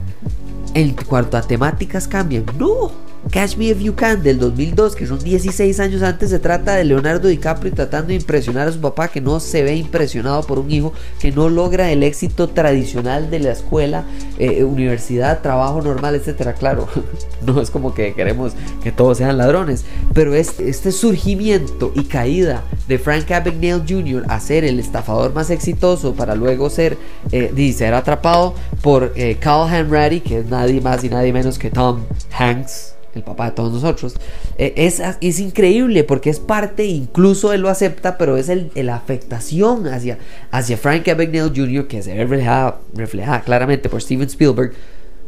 en 0.73 0.93
cuanto 0.93 1.37
a 1.37 1.41
temáticas 1.41 2.07
cambian, 2.07 2.45
no 2.57 3.04
Catch 3.31 3.57
Me 3.57 3.65
If 3.65 3.79
You 3.79 3.95
Can 3.95 4.23
del 4.23 4.39
2002, 4.39 4.95
que 4.95 5.07
son 5.07 5.19
16 5.19 5.79
años 5.79 6.01
antes, 6.03 6.29
se 6.29 6.39
trata 6.39 6.75
de 6.75 6.85
Leonardo 6.85 7.27
DiCaprio 7.27 7.73
tratando 7.73 8.09
de 8.09 8.15
impresionar 8.15 8.67
a 8.67 8.71
su 8.71 8.79
papá 8.79 9.07
que 9.07 9.19
no 9.19 9.39
se 9.39 9.63
ve 9.63 9.75
impresionado 9.75 10.43
por 10.43 10.59
un 10.59 10.71
hijo 10.71 10.93
que 11.19 11.31
no 11.31 11.49
logra 11.49 11.91
el 11.91 12.03
éxito 12.03 12.49
tradicional 12.49 13.29
de 13.29 13.39
la 13.39 13.51
escuela, 13.51 14.05
eh, 14.39 14.63
universidad, 14.63 15.41
trabajo 15.41 15.81
normal, 15.81 16.15
etcétera. 16.15 16.53
Claro, 16.53 16.87
no 17.45 17.61
es 17.61 17.71
como 17.71 17.93
que 17.93 18.13
queremos 18.13 18.53
que 18.83 18.91
todos 18.91 19.17
sean 19.17 19.37
ladrones, 19.37 19.85
pero 20.13 20.33
este, 20.33 20.69
este 20.69 20.91
surgimiento 20.91 21.91
y 21.95 22.05
caída 22.05 22.63
de 22.87 22.99
Frank 22.99 23.29
Abagnale 23.31 23.83
Jr. 23.87 24.25
a 24.29 24.39
ser 24.39 24.63
el 24.63 24.79
estafador 24.79 25.33
más 25.33 25.49
exitoso 25.49 26.13
para 26.13 26.35
luego 26.35 26.69
ser, 26.69 26.97
eh, 27.31 27.73
ser 27.75 27.93
atrapado 27.93 28.55
por 28.81 29.11
eh, 29.15 29.37
Carl 29.39 29.65
que 30.21 30.39
es 30.39 30.45
nadie 30.45 30.79
más 30.81 31.03
y 31.03 31.09
nadie 31.09 31.33
menos 31.33 31.57
que 31.57 31.69
Tom 31.69 32.01
Hanks 32.31 32.94
el 33.15 33.23
papá 33.23 33.45
de 33.45 33.51
todos 33.51 33.71
nosotros, 33.71 34.15
eh, 34.57 34.73
es, 34.75 35.01
es, 35.21 35.39
increíble 35.39 36.03
porque 36.03 36.29
es 36.29 36.39
parte, 36.39 36.85
incluso 36.85 37.53
él 37.53 37.61
lo 37.61 37.69
acepta, 37.69 38.17
pero 38.17 38.37
es 38.37 38.49
el, 38.49 38.71
la 38.75 38.95
afectación 38.95 39.87
hacia, 39.87 40.17
hacia 40.51 40.77
Frank 40.77 41.07
Abagnale 41.07 41.49
Jr., 41.55 41.87
que 41.87 42.03
se 42.03 42.13
ve 42.13 42.25
reflejada, 42.93 43.41
claramente 43.41 43.89
por 43.89 44.01
Steven 44.01 44.27
Spielberg, 44.27 44.73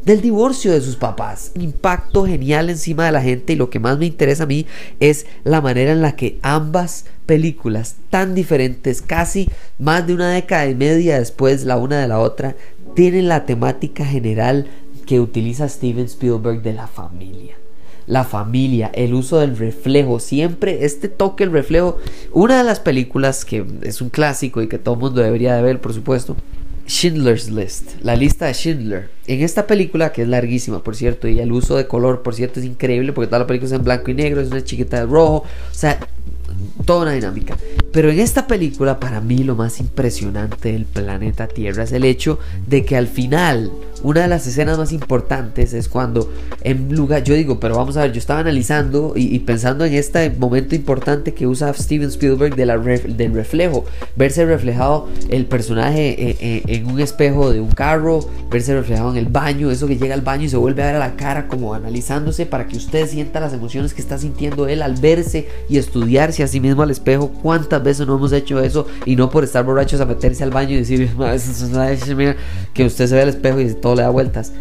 del 0.03 0.21
divorcio 0.21 0.71
de 0.71 0.81
sus 0.81 0.95
papás. 0.95 1.51
Impacto 1.55 2.25
genial 2.25 2.69
encima 2.69 3.05
de 3.05 3.11
la 3.11 3.21
gente 3.21 3.53
y 3.53 3.55
lo 3.55 3.69
que 3.69 3.79
más 3.79 3.97
me 3.97 4.05
interesa 4.05 4.43
a 4.43 4.47
mí 4.47 4.65
es 4.99 5.25
la 5.43 5.59
manera 5.59 5.91
en 5.91 6.01
la 6.01 6.15
que 6.15 6.39
ambas 6.41 7.05
películas 7.25 7.95
tan 8.09 8.35
diferentes, 8.35 9.01
casi 9.01 9.49
más 9.79 10.07
de 10.07 10.13
una 10.13 10.31
década 10.31 10.67
y 10.67 10.75
media 10.75 11.19
después 11.19 11.65
la 11.65 11.77
una 11.77 11.99
de 11.99 12.07
la 12.07 12.19
otra, 12.19 12.55
tienen 12.95 13.27
la 13.27 13.45
temática 13.45 14.05
general 14.05 14.67
que 15.05 15.19
utiliza 15.19 15.67
Steven 15.67 16.05
Spielberg 16.05 16.61
de 16.61 16.73
la 16.73 16.87
familia 16.87 17.55
la 18.07 18.23
familia, 18.23 18.89
el 18.93 19.13
uso 19.13 19.39
del 19.39 19.57
reflejo, 19.57 20.19
siempre 20.19 20.85
este 20.85 21.09
toque, 21.09 21.43
el 21.43 21.51
reflejo. 21.51 21.97
Una 22.31 22.57
de 22.57 22.63
las 22.63 22.79
películas 22.79 23.45
que 23.45 23.65
es 23.83 24.01
un 24.01 24.09
clásico 24.09 24.61
y 24.61 24.67
que 24.67 24.79
todo 24.79 24.95
el 24.95 25.01
mundo 25.01 25.21
debería 25.21 25.55
de 25.55 25.61
ver, 25.61 25.79
por 25.79 25.93
supuesto, 25.93 26.35
Schindler's 26.87 27.51
List, 27.51 28.01
la 28.01 28.15
lista 28.15 28.45
de 28.45 28.53
Schindler. 28.53 29.09
En 29.27 29.41
esta 29.41 29.67
película, 29.67 30.13
que 30.13 30.21
es 30.21 30.27
larguísima, 30.27 30.81
por 30.81 30.95
cierto, 30.95 31.27
y 31.27 31.39
el 31.39 31.51
uso 31.51 31.75
de 31.75 31.85
color, 31.85 32.23
por 32.23 32.33
cierto, 32.33 32.61
es 32.61 32.65
increíble 32.65 33.11
porque 33.11 33.27
toda 33.27 33.39
la 33.39 33.47
película 33.47 33.67
es 33.67 33.73
en 33.73 33.83
blanco 33.83 34.09
y 34.09 34.13
negro, 34.13 34.39
es 34.39 34.49
una 34.49 34.63
chiquita 34.63 35.01
de 35.01 35.05
rojo, 35.05 35.43
o 35.43 35.73
sea, 35.73 35.99
toda 36.85 37.01
una 37.01 37.11
dinámica. 37.11 37.57
Pero 37.97 38.11
en 38.11 38.19
esta 38.19 38.45
película, 38.45 38.99
para 38.99 39.21
mí, 39.21 39.39
lo 39.39 39.55
más 39.55 39.79
impresionante 39.79 40.71
del 40.71 40.85
planeta 40.85 41.47
Tierra 41.47 41.81
es 41.81 41.91
el 41.91 42.03
hecho 42.03 42.37
de 42.67 42.85
que 42.85 42.95
al 42.95 43.07
final, 43.07 43.71
una 44.03 44.21
de 44.21 44.27
las 44.27 44.45
escenas 44.45 44.77
más 44.77 44.91
importantes 44.91 45.73
es 45.73 45.89
cuando, 45.89 46.31
en 46.61 46.95
lugar, 46.95 47.23
yo 47.23 47.33
digo, 47.33 47.59
pero 47.59 47.75
vamos 47.75 47.97
a 47.97 48.03
ver, 48.03 48.11
yo 48.11 48.19
estaba 48.19 48.41
analizando 48.41 49.13
y, 49.15 49.39
pensando 49.39 49.83
en 49.83 49.95
este 49.95 50.29
momento 50.29 50.75
importante 50.75 51.33
que 51.33 51.47
usa 51.47 51.73
Steven 51.73 52.09
Spielberg 52.09 52.55
de 52.55 52.67
la 52.67 52.77
del 52.77 53.33
reflejo, 53.33 53.83
verse 54.15 54.45
reflejado 54.45 55.07
el 55.29 55.47
personaje 55.47 56.09
eh, 56.09 56.37
eh, 56.39 56.63
en 56.67 56.85
un 56.85 56.99
espejo 56.99 57.51
de 57.51 57.61
un 57.61 57.71
carro, 57.71 58.19
verse 58.51 58.75
reflejado 58.75 59.09
en 59.09 59.17
el 59.17 59.25
baño, 59.25 59.71
eso 59.71 59.87
que 59.87 59.97
llega 59.97 60.13
al 60.13 60.21
baño 60.21 60.43
y 60.43 60.49
se 60.49 60.57
vuelve 60.57 60.83
a 60.83 60.85
ver 60.85 60.97
a 60.97 60.99
la 60.99 61.15
cara 61.15 61.47
como 61.47 61.73
analizándose 61.73 62.45
para 62.45 62.67
que 62.67 62.77
usted 62.77 63.07
sienta 63.07 63.39
las 63.39 63.53
emociones 63.53 63.95
que 63.95 64.03
está 64.03 64.19
sintiendo 64.19 64.67
él 64.67 64.83
al 64.83 64.97
verse 64.97 65.47
y 65.67 65.79
estudiarse 65.79 66.43
a 66.43 66.47
sí 66.47 66.59
mismo 66.59 66.83
al 66.83 66.91
espejo. 66.91 67.29
¿Cuántas 67.41 67.86
veces 67.87 68.07
no 68.07 68.15
hemos 68.15 68.31
hecho 68.31 68.59
eso? 68.59 68.87
Y 69.05 69.15
no 69.15 69.29
por 69.29 69.43
estar 69.43 69.65
borrachos 69.65 69.99
a 70.01 70.05
meterse 70.05 70.43
al 70.43 70.51
baño 70.51 70.71
y 70.71 70.77
decir 70.77 71.09
que 72.73 72.85
usted 72.85 73.07
se 73.07 73.15
ve 73.15 73.21
al 73.21 73.29
espejo 73.29 73.59
y 73.59 73.73
todo 73.73 73.95
le 73.95 74.03
da 74.03 74.09
vueltas. 74.09 74.53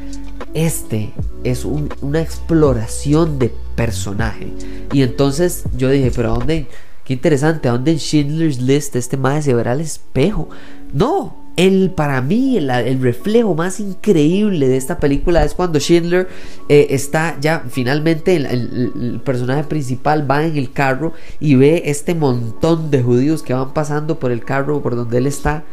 Este 0.55 1.13
es 1.45 1.65
una 1.65 2.21
exploración 2.21 3.39
de 3.39 3.53
personaje. 3.75 4.53
Y 4.93 5.03
entonces 5.03 5.65
yo 5.77 5.91
dije, 5.91 6.11
pero 6.15 6.33
¿a 6.33 6.39
dónde? 6.39 6.67
Qué 7.05 7.13
interesante, 7.13 7.69
¿a 7.69 7.73
dónde 7.73 7.93
en 7.93 7.99
Schindler's 7.99 8.61
List 8.61 8.97
este 8.97 9.17
madre 9.17 9.43
se 9.43 9.55
verá 9.55 9.73
al 9.73 9.81
espejo? 9.81 10.49
No, 10.93 11.46
el, 11.57 11.91
para 11.91 12.21
mí, 12.21 12.57
el, 12.59 13.01
reflejo 13.01 13.55
más 13.55 13.81
increíble 13.81 14.69
de 14.69 14.77
esta 14.77 14.99
película 14.99 15.43
es 15.43 15.55
cuando 15.55 15.81
Schindler 15.81 16.29
eh, 16.69 16.89
está 16.91 17.39
ya 17.41 17.65
finalmente, 17.69 18.37
el, 18.37 19.21
personaje 19.25 19.65
principal 19.65 20.31
va 20.31 20.45
en 20.45 20.57
el 20.57 20.73
carro 20.73 21.15
y 21.41 21.55
ve 21.55 21.83
este 21.87 22.15
montón 22.15 22.91
de 22.91 23.03
judíos 23.03 23.43
que 23.43 23.55
van 23.55 23.73
pasando 23.73 24.19
por 24.19 24.31
el 24.31 24.45
carro 24.45 24.83
por 24.83 24.97
donde 24.97 25.19
él 25.19 25.27
está 25.27 25.65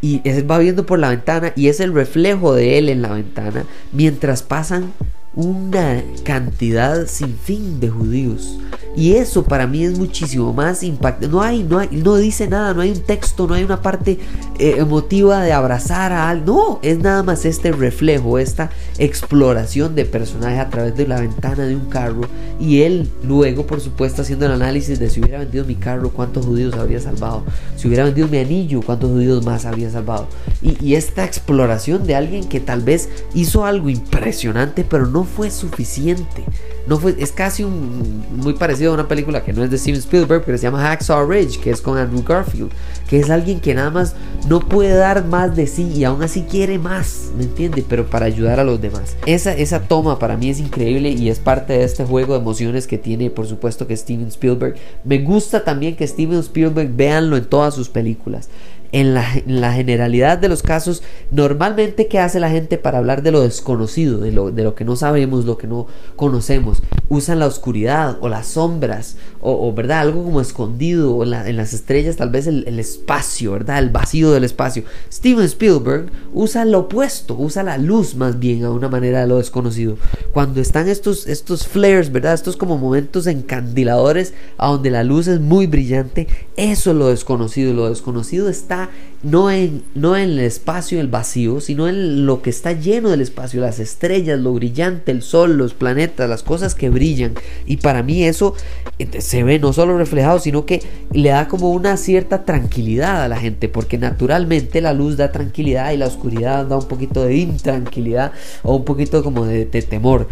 y 0.00 0.20
él 0.24 0.48
va 0.48 0.58
viendo 0.58 0.86
por 0.86 0.98
la 0.98 1.10
ventana 1.10 1.52
y 1.56 1.68
es 1.68 1.80
el 1.80 1.92
reflejo 1.92 2.54
de 2.54 2.78
él 2.78 2.88
en 2.88 3.02
la 3.02 3.12
ventana 3.12 3.64
mientras 3.92 4.42
pasan 4.42 4.92
una 5.34 6.02
cantidad 6.24 7.06
sin 7.06 7.36
fin 7.36 7.80
de 7.80 7.88
judíos. 7.90 8.58
Y 8.96 9.12
eso 9.12 9.44
para 9.44 9.68
mí 9.68 9.84
es 9.84 9.96
muchísimo 9.96 10.52
más 10.52 10.82
impactante. 10.82 11.28
No 11.28 11.40
hay, 11.40 11.62
no 11.62 11.78
hay, 11.78 11.88
no 11.92 12.16
dice 12.16 12.48
nada, 12.48 12.74
no 12.74 12.80
hay 12.80 12.90
un 12.90 13.00
texto, 13.00 13.46
no 13.46 13.54
hay 13.54 13.62
una 13.62 13.80
parte 13.80 14.18
eh, 14.58 14.74
emotiva 14.78 15.40
de 15.42 15.52
abrazar 15.52 16.12
a 16.12 16.28
alguien. 16.28 16.46
No, 16.46 16.80
es 16.82 16.98
nada 16.98 17.22
más 17.22 17.44
este 17.44 17.70
reflejo, 17.70 18.40
esta 18.40 18.70
exploración 18.98 19.94
de 19.94 20.04
personaje 20.04 20.58
a 20.58 20.68
través 20.68 20.96
de 20.96 21.06
la 21.06 21.20
ventana 21.20 21.64
de 21.64 21.76
un 21.76 21.86
carro. 21.86 22.22
Y 22.58 22.82
él 22.82 23.08
luego, 23.22 23.66
por 23.66 23.80
supuesto, 23.80 24.22
haciendo 24.22 24.46
el 24.46 24.52
análisis 24.52 24.98
de 24.98 25.10
si 25.10 25.20
hubiera 25.20 25.38
vendido 25.38 25.64
mi 25.64 25.76
carro, 25.76 26.10
cuántos 26.10 26.46
judíos 26.46 26.74
habría 26.74 27.00
salvado. 27.00 27.44
Si 27.76 27.86
hubiera 27.86 28.02
vendido 28.02 28.26
mi 28.26 28.38
anillo, 28.38 28.82
cuántos 28.82 29.10
judíos 29.10 29.44
más 29.44 29.64
habría 29.64 29.90
salvado. 29.90 30.26
Y, 30.60 30.76
y 30.84 30.96
esta 30.96 31.24
exploración 31.24 32.04
de 32.04 32.16
alguien 32.16 32.48
que 32.48 32.58
tal 32.58 32.80
vez 32.80 33.08
hizo 33.32 33.64
algo 33.64 33.90
impresionante, 33.90 34.82
pero 34.82 35.06
no 35.06 35.17
fue 35.24 35.50
suficiente. 35.50 36.44
No 36.86 36.98
fue, 36.98 37.14
es 37.18 37.32
casi 37.32 37.64
muy 37.64 38.54
parecido 38.54 38.92
a 38.92 38.94
una 38.94 39.08
película 39.08 39.44
que 39.44 39.52
no 39.52 39.62
es 39.62 39.70
de 39.70 39.76
Steven 39.76 39.98
Spielberg, 40.00 40.42
pero 40.44 40.56
se 40.56 40.62
llama 40.62 40.80
Hacksaw 40.80 41.28
Ridge, 41.28 41.60
que 41.60 41.70
es 41.70 41.82
con 41.82 41.98
Andrew 41.98 42.22
Garfield, 42.22 42.70
que 43.08 43.20
es 43.20 43.28
alguien 43.28 43.60
que 43.60 43.74
nada 43.74 43.90
más 43.90 44.14
no 44.48 44.60
puede 44.60 44.94
dar 44.94 45.26
más 45.26 45.54
de 45.54 45.66
sí 45.66 45.92
y 45.94 46.04
aún 46.04 46.22
así 46.22 46.42
quiere 46.42 46.78
más, 46.78 47.30
¿me 47.36 47.44
entiende? 47.44 47.84
Pero 47.86 48.06
para 48.06 48.26
ayudar 48.26 48.58
a 48.58 48.64
los 48.64 48.80
demás. 48.80 49.16
Esa, 49.26 49.52
esa 49.52 49.80
toma 49.80 50.18
para 50.18 50.36
mí 50.36 50.48
es 50.48 50.60
increíble 50.60 51.10
y 51.10 51.28
es 51.28 51.40
parte 51.40 51.74
de 51.74 51.84
este 51.84 52.04
juego 52.04 52.34
de 52.34 52.40
emociones 52.40 52.86
que 52.86 52.96
tiene, 52.96 53.28
por 53.28 53.46
supuesto, 53.46 53.86
que 53.86 53.96
Steven 53.96 54.28
Spielberg. 54.28 54.76
Me 55.04 55.18
gusta 55.18 55.64
también 55.64 55.94
que 55.94 56.06
Steven 56.06 56.38
Spielberg 56.38 56.90
véanlo 56.94 57.36
en 57.36 57.44
todas 57.44 57.74
sus 57.74 57.90
películas 57.90 58.48
en 58.92 59.14
la, 59.14 59.72
generalidad 59.72 60.38
de 60.38 60.48
los 60.48 60.62
casos, 60.62 61.02
normalmente 61.30 62.06
¿qué 62.06 62.18
hace 62.18 62.40
la 62.40 62.50
gente 62.50 62.78
para 62.78 62.98
hablar 62.98 63.22
de 63.22 63.32
lo 63.32 63.42
desconocido, 63.42 64.18
de 64.18 64.32
lo, 64.32 64.50
de 64.50 64.64
lo 64.64 64.74
que 64.74 64.84
no 64.84 64.96
sabemos, 64.96 65.44
lo 65.44 65.58
que 65.58 65.66
no 65.66 65.86
conocemos? 66.16 66.82
Usan 67.10 67.38
la 67.38 67.46
oscuridad 67.46 68.16
o 68.20 68.28
las 68.28 68.46
sombras, 68.46 69.16
o, 69.40 69.72
¿verdad? 69.72 70.00
Algo 70.00 70.24
como 70.24 70.40
escondido, 70.40 71.14
o 71.14 71.22
en, 71.22 71.56
las 71.56 71.72
estrellas 71.72 72.16
tal 72.16 72.30
vez 72.30 72.46
el, 72.46 72.78
espacio, 72.78 73.52
¿verdad? 73.52 73.78
El 73.78 73.90
vacío 73.90 74.32
del 74.32 74.44
espacio. 74.44 74.84
Steven 75.12 75.44
Spielberg 75.44 76.10
usa 76.32 76.64
lo 76.64 76.80
opuesto, 76.80 77.36
usa 77.36 77.62
la 77.62 77.78
luz 77.78 78.14
más 78.14 78.38
bien 78.38 78.64
a 78.64 78.70
una 78.70 78.88
manera 78.88 79.20
de 79.20 79.26
lo 79.26 79.38
desconocido. 79.38 79.96
Cuando 80.32 80.60
están 80.60 80.88
estos, 80.88 81.26
estos 81.26 81.66
flares, 81.66 82.10
¿verdad? 82.10 82.34
Estos 82.34 82.56
como 82.56 82.78
momentos 82.78 83.26
encandiladores 83.26 84.34
a 84.56 84.68
donde 84.68 84.90
la 84.90 85.04
luz 85.04 85.28
es 85.28 85.40
muy 85.40 85.66
brillante, 85.66 86.26
eso 86.56 86.90
es 86.90 86.96
lo 86.96 87.08
desconocido, 87.08 87.74
lo 87.74 87.88
desconocido 87.88 88.48
está 88.48 88.77
no 89.22 89.50
en, 89.50 89.82
no 89.94 90.16
en 90.16 90.30
el 90.30 90.38
espacio, 90.40 91.00
el 91.00 91.08
vacío, 91.08 91.60
sino 91.60 91.88
en 91.88 92.24
lo 92.24 92.40
que 92.40 92.50
está 92.50 92.72
lleno 92.72 93.10
del 93.10 93.20
espacio, 93.20 93.60
las 93.60 93.80
estrellas, 93.80 94.38
lo 94.38 94.52
brillante, 94.52 95.10
el 95.10 95.22
sol, 95.22 95.56
los 95.56 95.74
planetas, 95.74 96.28
las 96.28 96.42
cosas 96.42 96.74
que 96.74 96.90
brillan. 96.90 97.34
Y 97.66 97.78
para 97.78 98.02
mí 98.02 98.24
eso 98.24 98.54
eh, 98.98 99.20
se 99.20 99.42
ve 99.42 99.58
no 99.58 99.72
solo 99.72 99.98
reflejado, 99.98 100.38
sino 100.38 100.66
que 100.66 100.82
le 101.12 101.30
da 101.30 101.48
como 101.48 101.70
una 101.72 101.96
cierta 101.96 102.44
tranquilidad 102.44 103.22
a 103.22 103.28
la 103.28 103.38
gente, 103.38 103.68
porque 103.68 103.98
naturalmente 103.98 104.80
la 104.80 104.92
luz 104.92 105.16
da 105.16 105.32
tranquilidad 105.32 105.92
y 105.92 105.96
la 105.96 106.06
oscuridad 106.06 106.66
da 106.66 106.76
un 106.76 106.88
poquito 106.88 107.24
de 107.24 107.36
intranquilidad 107.36 108.32
o 108.62 108.76
un 108.76 108.84
poquito 108.84 109.24
como 109.24 109.44
de, 109.46 109.64
de 109.64 109.82
temor. 109.82 110.28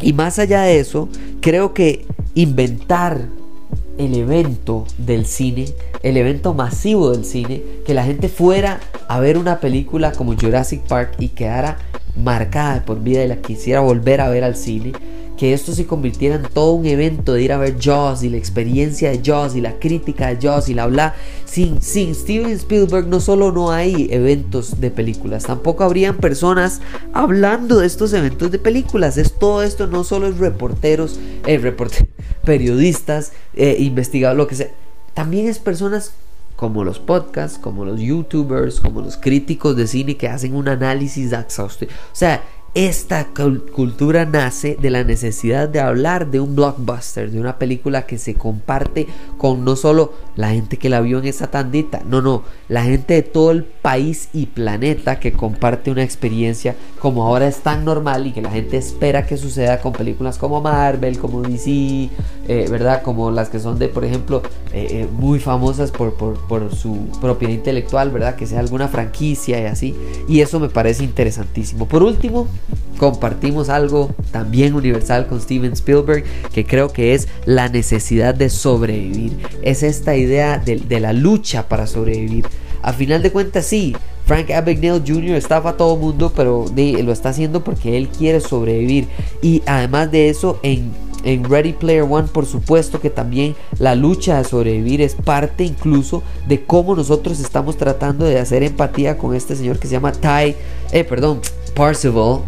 Y 0.00 0.12
más 0.12 0.38
allá 0.38 0.62
de 0.62 0.80
eso, 0.80 1.08
creo 1.40 1.72
que 1.72 2.04
inventar 2.34 3.28
el 3.98 4.14
evento 4.14 4.84
del 4.98 5.26
cine, 5.26 5.66
el 6.02 6.16
evento 6.16 6.54
masivo 6.54 7.10
del 7.10 7.24
cine, 7.24 7.62
que 7.84 7.94
la 7.94 8.04
gente 8.04 8.28
fuera 8.28 8.80
a 9.08 9.20
ver 9.20 9.38
una 9.38 9.60
película 9.60 10.12
como 10.12 10.36
Jurassic 10.36 10.82
Park 10.82 11.14
y 11.18 11.28
quedara 11.28 11.78
marcada 12.16 12.84
por 12.84 13.02
vida 13.02 13.24
y 13.24 13.28
la 13.28 13.36
quisiera 13.36 13.80
volver 13.80 14.20
a 14.20 14.28
ver 14.28 14.44
al 14.44 14.56
cine, 14.56 14.92
que 15.36 15.52
esto 15.52 15.72
se 15.72 15.86
convirtiera 15.86 16.36
en 16.36 16.42
todo 16.42 16.72
un 16.72 16.86
evento 16.86 17.34
de 17.34 17.42
ir 17.42 17.52
a 17.52 17.58
ver 17.58 17.76
Jaws 17.80 18.22
y 18.22 18.28
la 18.28 18.36
experiencia 18.36 19.10
de 19.10 19.20
Jaws 19.24 19.54
y 19.54 19.60
la 19.60 19.78
crítica 19.78 20.28
de 20.28 20.38
Jaws 20.40 20.68
y 20.68 20.74
la 20.74 20.86
bla. 20.86 21.14
Sin, 21.44 21.82
sin 21.82 22.14
Steven 22.14 22.50
Spielberg 22.52 23.06
no 23.06 23.20
solo 23.20 23.52
no 23.52 23.70
hay 23.70 24.08
eventos 24.10 24.80
de 24.80 24.90
películas, 24.90 25.44
tampoco 25.44 25.84
habrían 25.84 26.16
personas 26.16 26.80
hablando 27.12 27.78
de 27.78 27.86
estos 27.86 28.12
eventos 28.12 28.50
de 28.50 28.58
películas. 28.58 29.16
Es 29.16 29.32
todo 29.32 29.62
esto, 29.62 29.86
no 29.86 30.04
solo 30.04 30.26
es 30.26 30.38
reporteros, 30.38 31.18
eh, 31.46 31.74
periodistas, 32.44 33.32
eh, 33.54 33.76
investigadores, 33.78 34.38
lo 34.38 34.46
que 34.46 34.54
sea. 34.54 34.70
También 35.14 35.46
es 35.46 35.58
personas 35.58 36.12
como 36.56 36.84
los 36.84 36.98
podcasts, 36.98 37.58
como 37.58 37.84
los 37.84 38.00
youtubers, 38.00 38.80
como 38.80 39.02
los 39.02 39.16
críticos 39.16 39.76
de 39.76 39.86
cine 39.86 40.16
que 40.16 40.28
hacen 40.28 40.54
un 40.54 40.68
análisis 40.68 41.32
exhaustivo. 41.32 41.92
O 41.92 42.16
sea, 42.16 42.42
esta 42.76 43.28
cultura 43.74 44.26
nace 44.26 44.76
de 44.78 44.90
la 44.90 45.02
necesidad 45.02 45.66
de 45.66 45.80
hablar 45.80 46.30
de 46.30 46.40
un 46.40 46.54
blockbuster, 46.54 47.30
de 47.30 47.40
una 47.40 47.58
película 47.58 48.04
que 48.04 48.18
se 48.18 48.34
comparte 48.34 49.06
con 49.38 49.64
no 49.64 49.76
solo 49.76 50.12
la 50.36 50.50
gente 50.50 50.76
que 50.76 50.90
la 50.90 51.00
vio 51.00 51.18
en 51.18 51.24
esa 51.24 51.50
tandita, 51.50 52.02
no, 52.04 52.20
no, 52.20 52.42
la 52.68 52.84
gente 52.84 53.14
de 53.14 53.22
todo 53.22 53.50
el 53.50 53.64
país 53.64 54.28
y 54.34 54.44
planeta 54.44 55.18
que 55.18 55.32
comparte 55.32 55.90
una 55.90 56.02
experiencia 56.02 56.76
como 57.00 57.26
ahora 57.26 57.46
es 57.46 57.60
tan 57.60 57.82
normal 57.84 58.26
y 58.26 58.32
que 58.32 58.42
la 58.42 58.50
gente 58.50 58.76
espera 58.76 59.24
que 59.26 59.38
suceda 59.38 59.80
con 59.80 59.94
películas 59.94 60.36
como 60.36 60.60
Marvel, 60.60 61.18
como 61.18 61.40
DC, 61.40 61.70
eh, 62.48 62.66
¿verdad? 62.70 63.00
Como 63.02 63.30
las 63.30 63.48
que 63.48 63.58
son 63.58 63.78
de, 63.78 63.88
por 63.88 64.04
ejemplo, 64.04 64.42
eh, 64.72 64.86
eh, 64.90 65.08
muy 65.10 65.38
famosas 65.38 65.90
por, 65.90 66.14
por, 66.14 66.74
su 66.74 67.08
propiedad 67.20 67.54
intelectual, 67.54 68.10
¿verdad? 68.10 68.36
Que 68.36 68.46
sea 68.46 68.60
alguna 68.60 68.88
franquicia 68.88 69.60
y 69.60 69.64
así. 69.64 69.96
Y 70.28 70.40
eso 70.40 70.60
me 70.60 70.68
parece 70.68 71.04
interesantísimo. 71.04 71.86
Por 71.86 72.02
último, 72.02 72.48
compartimos 72.96 73.68
algo 73.68 74.14
también 74.30 74.74
universal 74.74 75.26
con 75.26 75.40
Steven 75.40 75.72
Spielberg 75.72 76.24
que 76.52 76.64
creo 76.64 76.92
que 76.92 77.14
es 77.14 77.28
la 77.44 77.68
necesidad 77.68 78.34
de 78.34 78.50
sobrevivir. 78.50 79.36
Es 79.62 79.82
esta 79.82 80.16
idea 80.16 80.58
de, 80.58 81.00
la 81.00 81.12
lucha 81.12 81.68
para 81.68 81.86
sobrevivir. 81.86 82.46
A 82.82 82.92
final 82.92 83.22
de 83.22 83.32
cuentas 83.32 83.66
sí, 83.66 83.94
Frank 84.26 84.50
Abagnale 84.50 85.02
Jr. 85.06 85.36
estafa 85.36 85.70
a 85.70 85.76
todo 85.76 85.96
mundo, 85.96 86.32
pero 86.34 86.66
lo 86.74 87.12
está 87.12 87.30
haciendo 87.30 87.62
porque 87.62 87.96
él 87.96 88.08
quiere 88.08 88.40
sobrevivir. 88.40 89.08
Y 89.42 89.62
además 89.66 90.10
de 90.10 90.30
eso, 90.30 90.58
en, 90.62 90.90
en 91.24 91.44
Ready 91.44 91.72
Player 91.74 92.06
One, 92.08 92.28
por 92.28 92.46
supuesto 92.46 93.00
que 93.00 93.10
también 93.10 93.54
la 93.78 93.94
lucha 93.94 94.38
de 94.38 94.44
sobrevivir 94.44 95.00
es 95.00 95.14
parte 95.14 95.64
incluso 95.64 96.22
de 96.46 96.64
cómo 96.64 96.94
nosotros 96.94 97.40
estamos 97.40 97.76
tratando 97.76 98.24
de 98.24 98.38
hacer 98.38 98.62
empatía 98.62 99.18
con 99.18 99.34
este 99.34 99.56
señor 99.56 99.78
que 99.78 99.88
se 99.88 99.94
llama 99.94 100.12
Ty, 100.12 100.54
eh, 100.92 101.04
perdón, 101.04 101.40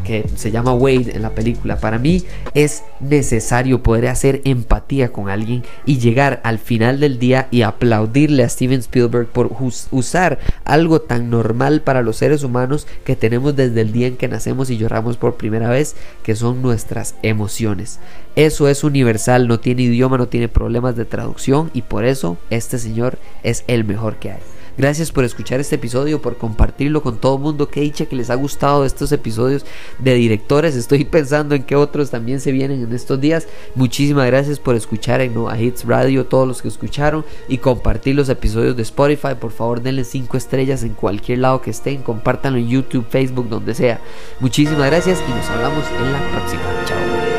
Que 0.04 0.26
se 0.36 0.50
llama 0.50 0.72
Wade 0.72 1.14
en 1.14 1.20
la 1.20 1.34
película, 1.34 1.76
para 1.76 1.98
mí 1.98 2.24
es 2.54 2.82
necesario 2.98 3.82
poder 3.82 4.06
hacer 4.06 4.40
empatía 4.44 5.12
con 5.12 5.28
alguien 5.28 5.64
y 5.84 5.98
llegar 5.98 6.40
al 6.44 6.58
final 6.58 6.98
del 6.98 7.18
día 7.18 7.46
y 7.50 7.60
aplaudirle 7.60 8.42
a 8.42 8.48
Steven 8.48 8.80
Spielberg 8.80 9.26
por 9.26 9.54
usar 9.90 10.38
algo 10.64 11.02
tan 11.02 11.28
normal 11.28 11.82
para 11.82 12.00
los 12.00 12.16
seres 12.16 12.42
humanos 12.42 12.86
que 13.04 13.16
tenemos 13.16 13.54
desde 13.54 13.82
el 13.82 13.92
día 13.92 14.06
en 14.06 14.16
que 14.16 14.28
nacemos 14.28 14.70
y 14.70 14.78
lloramos 14.78 15.18
por 15.18 15.36
primera 15.36 15.68
vez, 15.68 15.94
que 16.22 16.34
son 16.34 16.62
nuestras 16.62 17.14
emociones. 17.20 18.00
Eso 18.34 18.66
es 18.66 18.82
universal, 18.82 19.46
no 19.46 19.60
tiene 19.60 19.82
idioma, 19.82 20.16
no 20.16 20.28
tiene 20.28 20.48
problemas 20.48 20.96
de 20.96 21.04
traducción 21.04 21.70
y 21.74 21.82
por 21.82 22.06
eso 22.06 22.38
este 22.48 22.78
señor 22.78 23.18
es 23.42 23.62
el 23.66 23.84
mejor 23.84 24.16
que 24.16 24.32
hay. 24.32 24.40
Gracias 24.78 25.10
por 25.10 25.24
escuchar 25.24 25.58
este 25.58 25.74
episodio, 25.74 26.22
por 26.22 26.38
compartirlo 26.38 27.02
con 27.02 27.18
todo 27.18 27.34
el 27.34 27.42
mundo. 27.42 27.68
Que 27.68 27.80
dicha 27.80 28.06
que 28.06 28.14
les 28.14 28.30
ha 28.30 28.36
gustado 28.36 28.84
estos 28.84 29.10
episodios 29.10 29.66
de 29.98 30.14
directores. 30.14 30.76
Estoy 30.76 31.04
pensando 31.18 31.56
en 31.56 31.64
qué 31.64 31.74
otros 31.74 32.10
también 32.10 32.38
se 32.38 32.52
vienen 32.52 32.84
en 32.84 32.92
estos 32.92 33.20
días. 33.20 33.48
Muchísimas 33.74 34.26
gracias 34.28 34.60
por 34.60 34.76
escuchar 34.76 35.20
en 35.20 35.34
Nova 35.34 35.58
Hits 35.58 35.84
Radio, 35.84 36.26
todos 36.26 36.46
los 36.46 36.62
que 36.62 36.68
escucharon 36.68 37.24
y 37.48 37.58
compartir 37.58 38.14
los 38.14 38.28
episodios 38.28 38.76
de 38.76 38.82
Spotify. 38.82 39.34
Por 39.38 39.50
favor, 39.50 39.82
denle 39.82 40.04
5 40.04 40.36
estrellas 40.36 40.84
en 40.84 40.94
cualquier 40.94 41.40
lado 41.40 41.60
que 41.60 41.70
estén. 41.70 42.02
Compártanlo 42.02 42.60
en 42.60 42.68
YouTube, 42.68 43.04
Facebook, 43.10 43.48
donde 43.48 43.74
sea. 43.74 44.00
Muchísimas 44.38 44.86
gracias 44.86 45.20
y 45.28 45.30
nos 45.32 45.50
hablamos 45.50 45.84
en 45.88 46.12
la 46.12 46.30
próxima. 46.30 46.62
Chao. 46.86 47.37